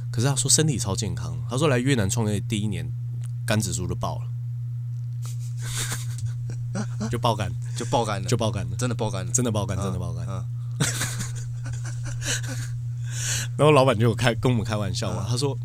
[0.10, 1.39] 可是他说身体超健康。
[1.48, 2.92] 他说来越南创业第一年，
[3.46, 4.26] 肝指数就爆了，
[7.12, 10.26] 就爆肝，就爆肝了，就爆肝了，真的爆肝了，真的爆肝，真的爆肝。
[13.56, 15.56] 然后老板就有开跟我们开玩笑嘛，他说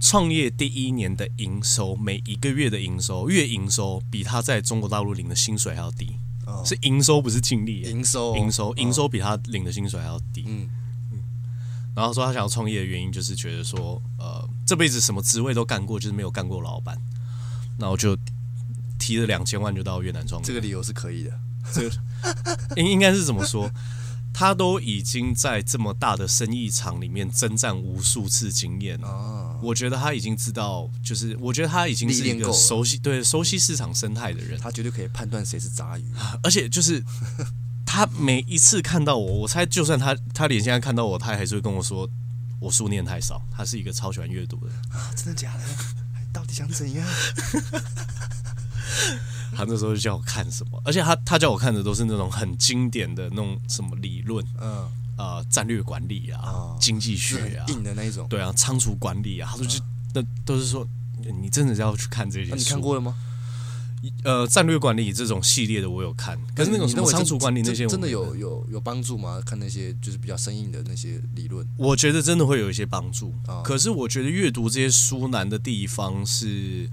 [0.00, 6.16] 创业第一年的营收，每一个月的营收，月营收比他在中国大陆领的薪水还要低，
[6.64, 10.44] 是营收不是净利，营收，营收，营收比他领的薪水还要低。
[10.46, 10.68] 嗯
[11.12, 11.22] 嗯。
[11.94, 16.98] 然后说他想要创业的原因就是觉得说，呃，这辈子什么职位都干过，就是没有干过老板。
[17.78, 18.16] 然后就
[18.98, 20.46] 提了两千万就到越南创业。
[20.46, 21.40] 这个理由是可以的。
[21.72, 21.96] 这个
[22.76, 23.70] 应应该是怎么说？
[24.40, 29.06] 他都已经在这么大的生意场里面征战无数次经验了。
[29.06, 34.58] 哦、我觉得他已经知道，就是我觉得他已经是一个熟悉对熟悉市场生态的人。
[34.58, 36.04] 他绝对可以判断谁是杂鱼，
[36.42, 37.04] 而且就是。
[37.92, 42.08] 他每一次看到我，我猜就算他他连现在看到我，他还是会跟我说
[42.60, 43.42] 我书念太少。
[43.50, 45.64] 他是一个超喜欢阅读的人啊，真的假的？
[46.32, 47.04] 到底想怎样？
[49.54, 59.80] 他那时候就叫我看什么，而且他他叫我看的都是那种很经典的那种什么理论，嗯啊，战略管理啊，经济学啊，硬的那一种，对啊，仓储管理啊，他说就
[60.14, 60.86] 那都是说
[61.40, 63.14] 你真的要去看这些书，你看过了吗？
[64.24, 69.38] 呃，战略管理这种系列的我有看，可是那种什么仓储管理那些真的有有有帮助吗？
[69.44, 73.34] 看那些就是比较生硬的那些理论，我觉得真的会有一些帮助。
[73.62, 76.88] 可是我觉得阅读这些书难的地方是，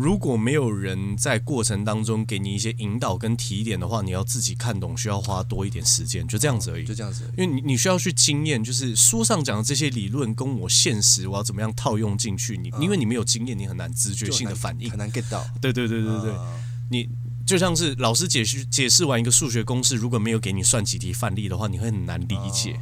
[0.00, 6.86] 如果没有人在过程当中给你一些引导跟提点的话，你要自己看懂，需要花多一点时间，就这样子而已。
[6.86, 12.56] 就这样子，因为你你需要去经验，就是书上讲的这些理论跟我现实我要怎么样套用进去。
[12.56, 15.44] 你因为你没有经验，你很难直觉性的反应，很难 get 到。
[15.60, 16.32] 对对对对对，
[16.90, 17.06] 你
[17.46, 22.80] 就像是老师解释解释完一个数学公式，如果没有给你算几题范例的话，你会很难理解。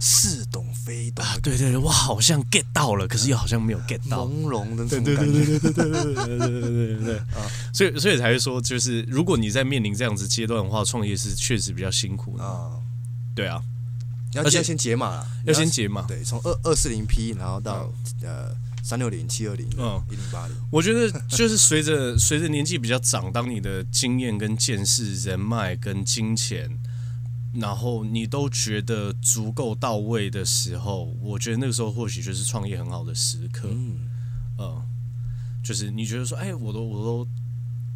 [0.00, 7.42] 似懂非懂啊，对对对，我好像 get 到了，可是又好像没有 get 到，朦胧的对对对对对对对对对对对对对啊！
[7.72, 12.70] 所以所以才会说，就是如果你在面临这样子阶段的话，创业是确实比较辛苦的啊。
[13.34, 13.60] 对啊，
[14.34, 16.02] 要要先解码了，要先解码。
[16.02, 20.56] 对，从二二四零 P，然后到呃三六零、七二零、嗯一零八零。
[20.70, 26.70] 我觉得就是随着随着年纪比较长，当你的经验跟见识、人脉跟金钱。
[27.54, 33.68] 然后你都觉得足够到位的时候，我觉得那个时候或许就是创业很好的时刻。
[33.72, 33.96] 嗯，
[34.58, 34.82] 呃，
[35.64, 37.28] 就是你觉得说，哎，我都我都，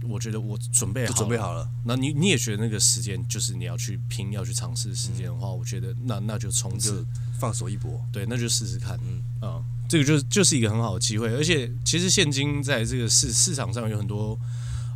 [0.08, 1.68] 我觉得我准备好准备好了。
[1.84, 7.04] 那你你也觉得那个时间就是你要去拼、要去尝试的时间的话，嗯、我觉得那那就冲刺，
[7.38, 8.04] 放手一搏。
[8.10, 8.98] 对，那就试试看。
[9.04, 11.28] 嗯啊、呃，这个就就是一个很好的机会。
[11.28, 14.38] 而且其实现今在这个市市场上有很多。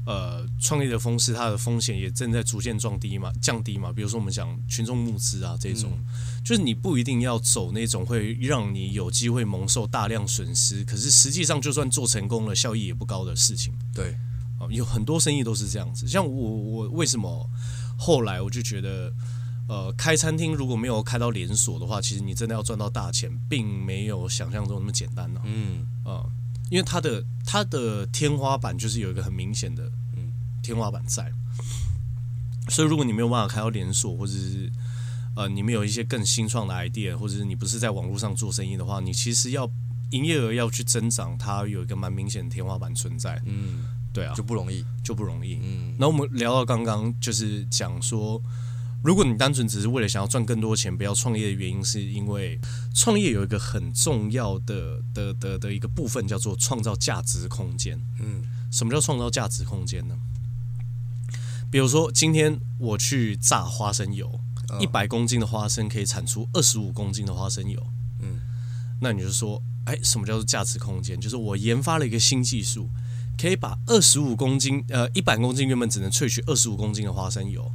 [0.07, 3.93] 呃，创业的方式，它的风险也正在逐渐降低嘛，降低嘛。
[3.93, 13.75] 比如说，我们讲群众募资啊，这种，嗯、就是你不一定要走那种会让你有机会蒙受大量损失，可是实际上就算做成功了，效益也不高的事情。
[13.93, 14.13] 对，
[14.61, 16.07] 啊、呃，有很多生意都是这样子。
[16.07, 17.51] 像我，我为什么
[17.99, 19.13] 后来我就觉得，
[19.69, 25.43] 呃，开餐厅如果没有开到连锁的话，其实你真的要赚到大钱，并没有想象中那么简单呢、啊。
[25.47, 26.07] 嗯啊。
[26.07, 26.33] 呃
[26.71, 31.31] 因为它的它的天花板就是有一个很明显的嗯天花板在，
[32.69, 34.71] 所以如果你没有办法开到连锁，或者是
[35.37, 39.71] 呃你们有一些更新创的 idea，或者是你不是在网络上做生意的话，你其实要
[40.11, 43.41] 营业额要去增长，它有一个蛮明显的天花板存在。
[43.45, 45.59] 嗯，对啊，就不容易，就不容易。
[45.63, 48.43] 嗯，那我们聊到刚刚就是讲说。
[49.07, 52.59] 如果你单纯只是为了想要赚更多钱，不要创业的原因，是因为
[52.93, 57.97] 创业有一个很重要的的的的一个部分，叫做创造价值空间。
[58.19, 58.43] 嗯，
[58.73, 60.19] 什么叫创造价值空间呢？
[61.71, 64.41] 比如说，今天我去榨花生油，
[64.81, 67.81] 一百公斤的花生可以产出二十五公斤的花生油。
[68.21, 68.41] 嗯，
[69.01, 71.21] 那你就说，哎，什么叫做价值空间？
[71.21, 72.91] 就是我研发了一个新技术，
[73.41, 77.71] 可以把二十五公斤，呃，一百公斤原本只能萃取二十五公斤的花生油。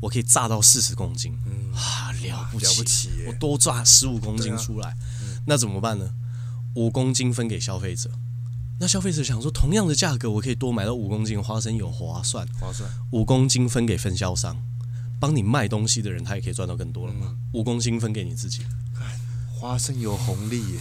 [0.00, 3.10] 我可以榨到四十公斤，嗯，啊，了不起，了不起！
[3.26, 4.94] 我多榨十五公斤出来，啊。
[5.22, 6.14] 嗯、那怎么办呢？
[6.74, 8.10] 五公斤分给消费者，
[8.78, 12.88] 那消费者想说，同样的价格，我可以多买到五公斤花生油，划算，划算。
[13.12, 14.62] 五公斤分给分销商，
[15.18, 17.34] 帮你卖东西的人，他也可以赚到更多了嘛。
[17.52, 18.62] 五、嗯、公斤分给你自己，
[19.54, 20.80] 花生油红利耶，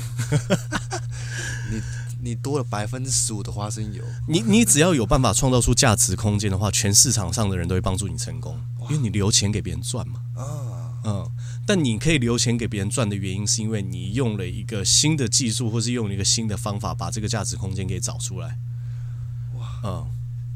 [1.72, 1.82] 你。
[2.22, 10.22] 你多了百分之十五的花生油，你你只要有办法创造出价值空间的话，全市场上的人都会帮助你成功，因为你留钱给别人赚嘛。
[10.36, 11.32] 啊，嗯，
[11.66, 18.58] 但你可以留钱给别人赚的原因，是因为你用了一个新的技术，或是用了一个新的方法，把这个价值空间给找出来。
[19.58, 20.08] 哇，嗯，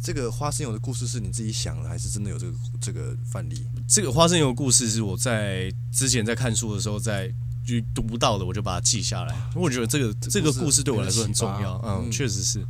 [0.01, 3.65] 这个花生油的故事是你自己想的，还是真的有这个这个范例？
[3.87, 7.33] 这个花生油的故事是我在之前在看书的时候在。
[7.65, 9.35] 就读不到的，我就把它记下来。
[9.53, 11.79] 我觉得这个这个故事对我来说很重要。
[11.85, 12.65] 嗯，确实是，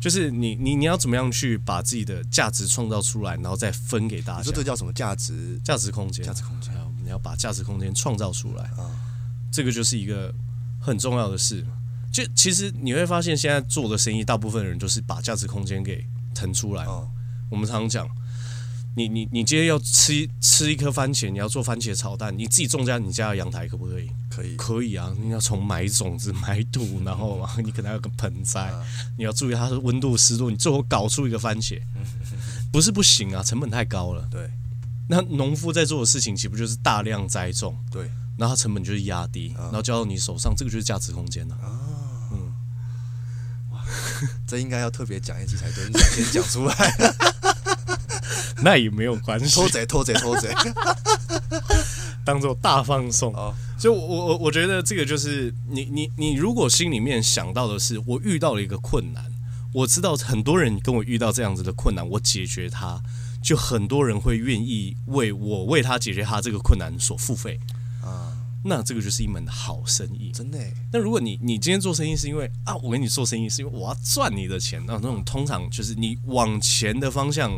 [0.00, 4.42] 就是你你你要怎么样去把自己的价值创造出来，然后再分给大家。
[4.42, 5.58] 这个叫什么价值？
[5.64, 6.24] 价值空间。
[6.24, 6.72] 价值空间。
[7.02, 8.90] 你要把价值空间创造出来啊，
[9.52, 10.34] 这个就是一个
[10.80, 11.64] 很重要的事。
[12.12, 16.04] 就其实你会发现，现在做的生意，大部分人就是把价值空间给
[16.34, 16.86] 腾出来。
[17.50, 18.08] 我们常常讲。
[18.96, 24.10] 你你你今天要吃吃一颗番茄，你要做番茄炒蛋，你自己种在你家的阳台可不可以？
[24.30, 25.14] 可以，可以啊！
[25.20, 28.72] 你要从买种子、买土，然后你可能要有个盆栽，
[29.18, 31.78] 你要注意它的温度、湿度，你最后搞出一个番茄，
[32.72, 34.26] 不是不行啊，成本太高了。
[34.30, 34.50] 对，
[35.10, 37.76] 那农夫在做的事情，岂不就是大量栽种？
[37.92, 41.54] 对，然后成本就是压低，然后交到你手上，这个就是价值空间了。
[41.56, 41.68] 啊，
[42.32, 42.50] 嗯，
[43.72, 43.84] 哇，
[44.46, 46.74] 这应该要特别讲一集才对，你先讲出来。
[48.64, 50.54] 那也没有关系，偷贼偷贼偷贼，
[52.24, 53.34] 当做大放送。
[53.34, 53.54] Oh.
[53.78, 59.30] 所以我，我我我觉得这个就是你你你，如果心里面想到的是我遇到了一个困难，
[59.74, 62.98] 我知道很多人跟我遇到这样子的困难，我解决它，
[63.42, 67.60] 就很多人会愿意为我为他解决他这个困难所付费
[68.02, 68.32] 啊。
[68.32, 68.36] Uh.
[68.64, 70.58] 那这个就是一门好生意，真的。
[70.90, 77.52] 那如果你你今天做生意是因为啊，我跟你做生意是因为我要赚你的钱，那那种通常就是你往前的方向。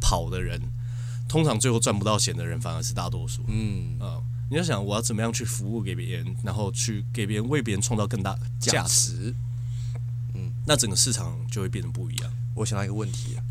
[0.00, 0.60] 跑的人，
[1.28, 3.42] 通常最后赚不到钱的人反而是大多数。
[3.48, 9.34] 嗯啊、呃，你要想我要怎么样去服务给别人，然后去给别人为别人创造更大价值，
[10.34, 12.32] 嗯，那整个市场就会变得不一样。
[12.54, 13.42] 我想到一个问题啊，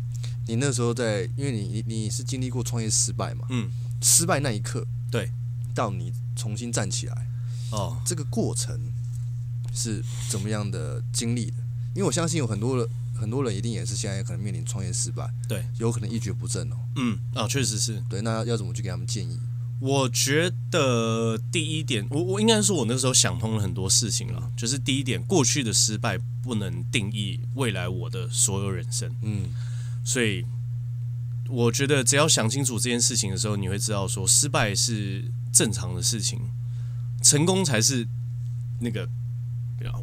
[0.46, 3.46] 你那时候在，因为你你你是经历过创业失败嘛？
[3.50, 3.70] 嗯，
[4.00, 5.30] 失败那一刻，对，
[5.74, 7.26] 到你重新站起来，
[7.70, 8.92] 哦，这个过程
[9.74, 11.56] 是怎么样的经历的？
[11.94, 16.76] 因为我相信有很多人，很多人一定也是现在可能面临创业失败，对，有可能一蹶不振哦。
[16.96, 18.02] 嗯，啊，确实是。
[18.08, 19.38] 对，那要怎么去给他们建议？
[19.78, 24.50] 我觉得第一点，我我应该说，我那时候想通了很多事情了。
[24.56, 29.14] 就是第一点，过去的失败不能定义未来我的所有人生。
[29.20, 29.50] 嗯，
[30.02, 30.46] 所以
[31.50, 36.40] 我觉得只要想清楚这件事情的时候，你会知道说，失败是正常的事情，
[37.22, 38.08] 成功才是
[38.80, 39.06] 那个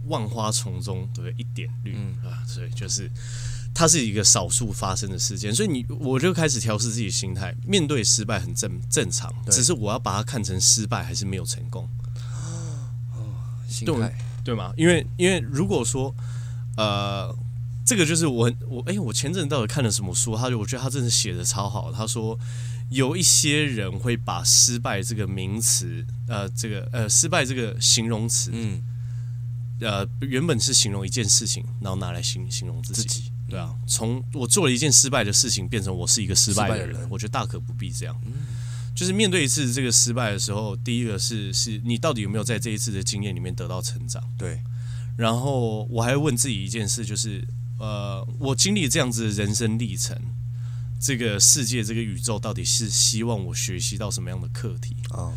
[0.06, 2.44] 万花丛中对一点绿、嗯、啊。
[2.46, 3.12] 所以就是。
[3.76, 11.90] 它是一个少数发生的事件，所以你我就开始调试自己心态，面对失败很正正常，只是我要把它看成失败还是没有成功。
[13.16, 13.34] 哦，
[13.68, 14.72] 心态对对吗？
[14.78, 16.14] 因为因为如果说
[16.78, 17.36] 呃，
[17.84, 20.38] 这个就是我我哎，我前阵到底看了什么书？
[20.38, 21.92] 他就我觉得他真的写的超好。
[21.92, 22.38] 他说
[22.92, 28.84] 有一些人会把失败这个名词，呃，这个呃失败这个形容词，嗯，
[29.82, 33.02] 呃，原本是形容一件事情，然后拿来形形容自己。
[33.02, 38.20] 自己对啊，从我做了一件失败的事情，变成我是一个失败的人，我觉得大可不必这样。
[38.26, 38.32] 嗯、
[38.96, 44.24] 就是面对一次这个失败的时候，第一个是是你到底有没有在这一次的经验里面得到成长？
[44.38, 44.60] 对。
[45.16, 47.48] 然后我还会问自己一件事，就是
[47.78, 50.18] 呃，我经历这样子的人生历程，
[51.00, 54.96] 这个世界、这个宇宙到底是希望我学习到什么样的课题？
[55.10, 55.32] 哦。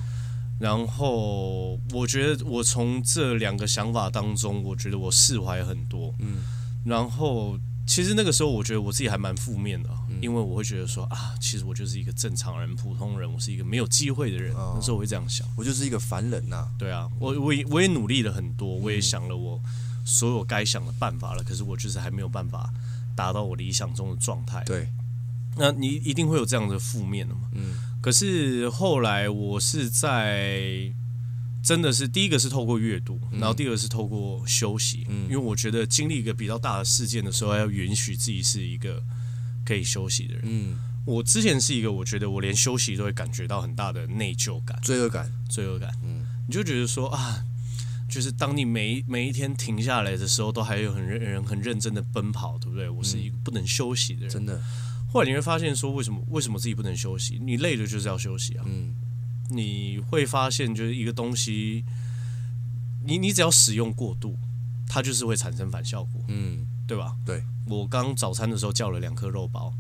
[0.59, 6.15] 然后我觉得我从这两个想法当中，我觉得我释怀很多。
[6.19, 6.39] 嗯。
[6.85, 7.59] 然后。
[7.89, 9.89] 其实那个时候，我觉得我自己还蛮负面的，
[10.21, 14.53] 因为我会觉得说啊，其实我就是一个正常人、普通人，我是一个没有机会的人。
[14.53, 16.69] 那时候我会这样想，我就是一个凡人呐。
[16.77, 19.63] 对啊，我我也我也努力了很多，我也想了我
[20.05, 22.69] 所有该想的办法了，可是我就是还没有办法
[23.15, 24.65] 达到我理想中的状态。
[24.65, 24.89] 对，
[25.57, 27.49] 那你一定会有这样的负面的嘛？
[27.53, 27.77] 嗯。
[28.01, 30.93] 可是后来我是在。
[31.63, 39.03] 真的是第一个是透过阅读，然后第二个是透过休息，嗯，因为我觉得经历一个比较大的事件的时候，要允许自己是一个
[39.65, 40.43] 可以休息的人。
[40.45, 45.91] 嗯，我之前是一个，我觉得我连休息都会感觉到很大的内疚感、罪恶感、罪恶感。
[46.05, 47.45] 嗯，你就觉得说啊，
[48.09, 52.89] 就是当你每每一天停下来的时候，都还有很认人很认真的奔跑，对不对？
[52.89, 54.63] 我是一个不能休息的人，真的。
[55.09, 57.39] 后来你会发现说，为什么为什么自己不能休息？
[57.43, 58.65] 你累了就是要休息啊。
[58.67, 58.95] 嗯。
[59.49, 61.85] 你会发现，就是一个东西，
[63.05, 64.37] 你你只要使用过度，
[64.89, 67.17] 它就是会产生反效果，嗯，对吧？
[67.25, 69.73] 对，我刚早餐的时候叫了两颗肉包，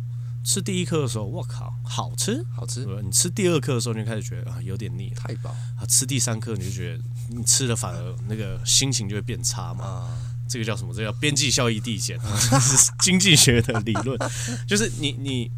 [0.44, 2.86] 吃第一颗的时候，我靠，好吃，好吃。
[3.02, 5.50] 你吃第二颗的时候，你就开始觉得啊，有点腻，太饱。
[5.50, 9.84] 啊，吃第三颗你就觉得你吃了反而那个心情就会变差嘛。
[9.84, 10.94] 啊，这个叫什么？
[10.94, 12.18] 这个叫边际效益递减，
[12.50, 14.18] 这是经济学的理论，
[14.66, 15.50] 就是你你。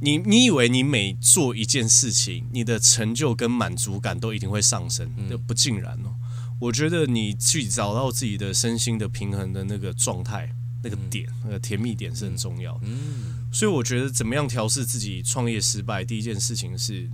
[0.00, 5.12] 你你以为你每做一件事情，你的成就跟满足感都一定会上升？
[5.28, 6.14] 那、嗯、不尽然哦。
[6.60, 12.80] 我觉得你去找到自己的身心的平衡的那个状态、那个点、嗯、那个甜蜜点是很重要。
[12.84, 17.10] 嗯，所以我觉得怎么样调试自己创业失败，第一件事情是，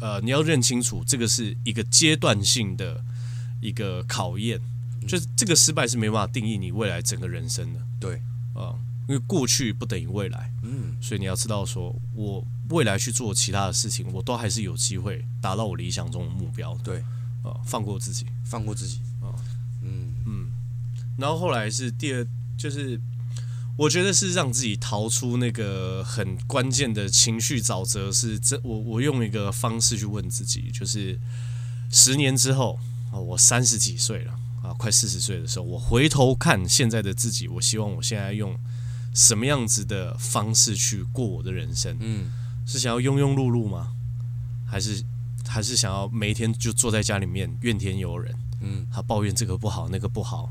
[0.00, 3.02] 呃，你要认清楚这个是一个阶段性的
[3.60, 4.60] 一个考验，
[5.06, 7.80] 就是这个失败是没办法定义你未来整个人生的。
[8.00, 8.16] 对，
[8.54, 8.80] 啊、呃。
[9.06, 16.74] 因为过去不等于未来，嗯，所以你要知道，说我未来去做其他的事情，我都还是有机会达到我理想中的目标。
[16.82, 17.00] 对，
[17.42, 19.34] 啊、呃，放过自己，放过自己，啊、呃，
[19.82, 20.50] 嗯嗯。
[21.18, 22.26] 然后后来是第二，
[22.56, 22.98] 就是
[23.76, 28.10] 我觉得是让自己逃出那个很关键的情绪沼泽。
[28.10, 31.20] 是这，我我用一个方式去问自己，就是
[31.90, 32.80] 十年之后
[33.12, 34.34] 啊，我三十几岁了
[34.64, 38.58] 啊，快四十岁的时候，我回头看现在的自己，我希望我现在用。
[39.16, 41.96] 什么样子的方式去过我的人生？
[42.00, 42.32] 嗯，
[42.66, 43.92] 是想要庸庸碌碌吗？
[44.66, 45.04] 还是
[45.46, 48.34] 还是想要每一天就坐在家里面怨天尤人？
[48.60, 50.50] 嗯，他抱怨这个不好，那个不好，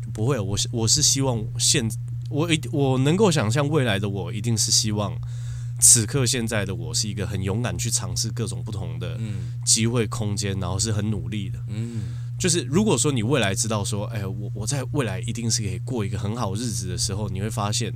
[0.00, 0.38] 就不会。
[0.38, 1.90] 我是我是希望现
[2.30, 5.20] 我一我能够想象未来的我，一定是希望
[5.80, 9.18] 此刻现在的我是一个很勇敢去尝试各种不同的
[9.64, 11.58] 机会空间，然后是很努力的。
[11.66, 12.16] 嗯。
[12.38, 17.92] 就是如果说你未来知道说，哎，我我在未来一定是可以过一个很好日子的时候，你会发现，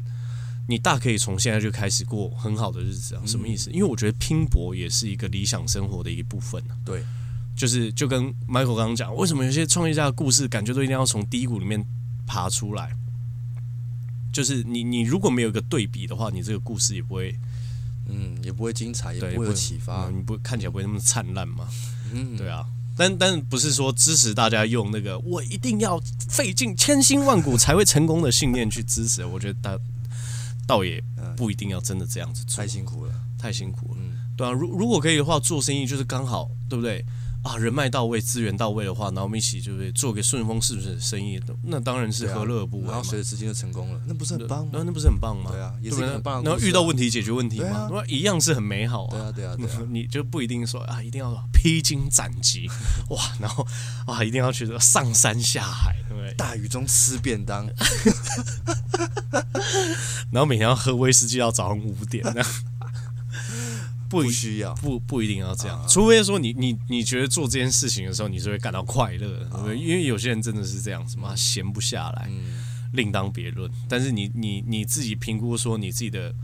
[0.67, 3.23] 你大可以从现在就开始过很好的日子啊。
[3.25, 3.71] 什么意思？
[3.71, 6.61] 因为我觉得拼搏也是一个理想生活的一部分。
[6.85, 7.05] 对，
[7.57, 11.85] 就是就跟 Michael 刚刚讲，为什么有些创业家的故事感觉都一定要从低谷里面
[12.27, 12.97] 爬出来？
[14.33, 17.39] 就是你你如果没有一个对比的话，你这个故事也不会，
[18.09, 21.69] 嗯，也不会精彩，也不会有启发，你不看起来不会那么灿烂嘛？
[22.13, 22.67] 嗯，对啊。
[22.97, 29.79] 但但不是说支持大家用那个我一定要费尽千辛万苦才会成功的信念去支持，我觉得倒
[30.67, 31.03] 倒也
[31.37, 33.97] 不一定要真的这样子做，太辛苦了，太辛苦了。
[33.99, 37.05] 嗯，对啊，如如果可以的话，做生意就是刚好，对不对？
[37.43, 42.93] 啊，人脉到位，资源到位的话，然后我们一起就是做个顺风是不是生意，那当然是何乐而不为嘛。
[42.93, 44.71] 然后随着时间就成功了，那不是很棒吗？
[44.73, 45.51] 那那不是很棒吗？
[45.51, 46.45] 对啊，也是很棒。
[46.45, 49.33] 然后遇到问题解决问题嘛，那一样是很美好啊。
[49.33, 52.69] 对啊，对啊， 你就不一定说啊，一定要披荆斩棘
[53.11, 53.67] 哇，然后
[54.07, 56.33] 啊，一定要去上山下海，对不对？
[56.39, 57.69] 大雨中吃便当，
[60.31, 62.43] 然后每天要喝威士忌到早上五点那
[64.13, 69.49] 不需要，不不一定要这样，除非说你你你觉得做这件事情的时候，你是会感到快乐？
[69.75, 72.31] 因为有些人真的是这样子嘛，闲不下来，
[72.93, 73.71] 另当别论。
[73.89, 76.35] 但是你你你自己评估说你自己的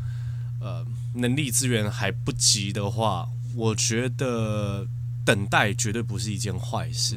[0.60, 4.86] 呃能力资源还不及的话，我觉得
[5.24, 7.16] 等待绝对不是一件坏事。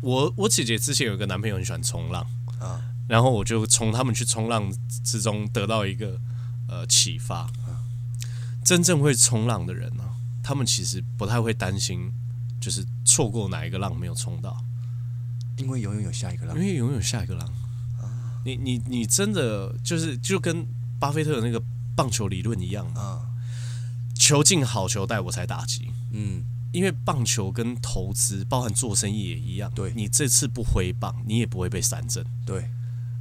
[0.00, 2.26] 我我姐姐之前有个男朋友很喜欢冲浪
[2.60, 4.70] 啊，然后我就从他们去冲浪
[5.02, 6.20] 之中得到一个
[6.68, 7.50] 呃启发。
[8.64, 12.10] 真正会冲浪的人呢、啊，他们其实不太会担心，
[12.60, 14.56] 就是错过哪一个浪没有冲到，
[15.58, 17.46] 因为永远有下一个浪，因为永远有下一个浪。
[18.44, 20.66] 你你你真的就是就跟
[20.98, 21.62] 巴菲特的那个
[21.96, 23.22] 棒球理论一样啊，
[24.14, 25.90] 球进好球带我才打击。
[26.12, 29.70] 嗯，因为棒球跟投资，包含做生意也一样。
[29.74, 32.24] 对，你这次不挥棒，你也不会被三振。
[32.44, 32.68] 对。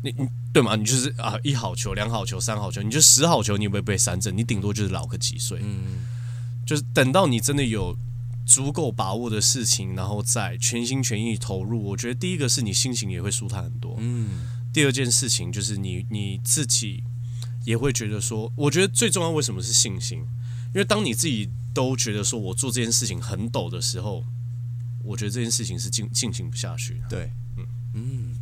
[0.03, 0.75] 你你对吗？
[0.75, 4.37] 你就是啊，一好球、两好球、三好球，你就十好球，你也不会被三振？
[4.37, 5.59] 你顶多就是老个几岁。
[5.63, 6.05] 嗯，
[6.67, 7.97] 就是等到你真的有
[8.45, 11.81] 足够把握的事情，然后再全心全意投入。
[11.81, 13.95] 我觉得第一个是你心情也会舒坦很多。
[13.97, 17.01] 嗯，第二件事情就是你你自己
[17.63, 20.19] 也会觉得说，我觉得最重要为什么是信心？
[20.73, 24.25] 因为当你自己都觉得说我做这件事情很抖的时候，
[25.01, 27.07] 我觉得这件事情是进进行不下去的。
[27.09, 28.32] 对，嗯嗯。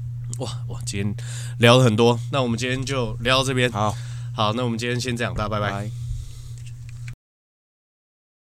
[0.42, 1.16] 哇哇，今天
[1.60, 3.72] 聊了很多，那我们今天就聊到这边。
[3.72, 3.96] 好，
[4.36, 5.72] 好，那我们今天先这样，大家拜拜。
[5.72, 6.01] 拜拜。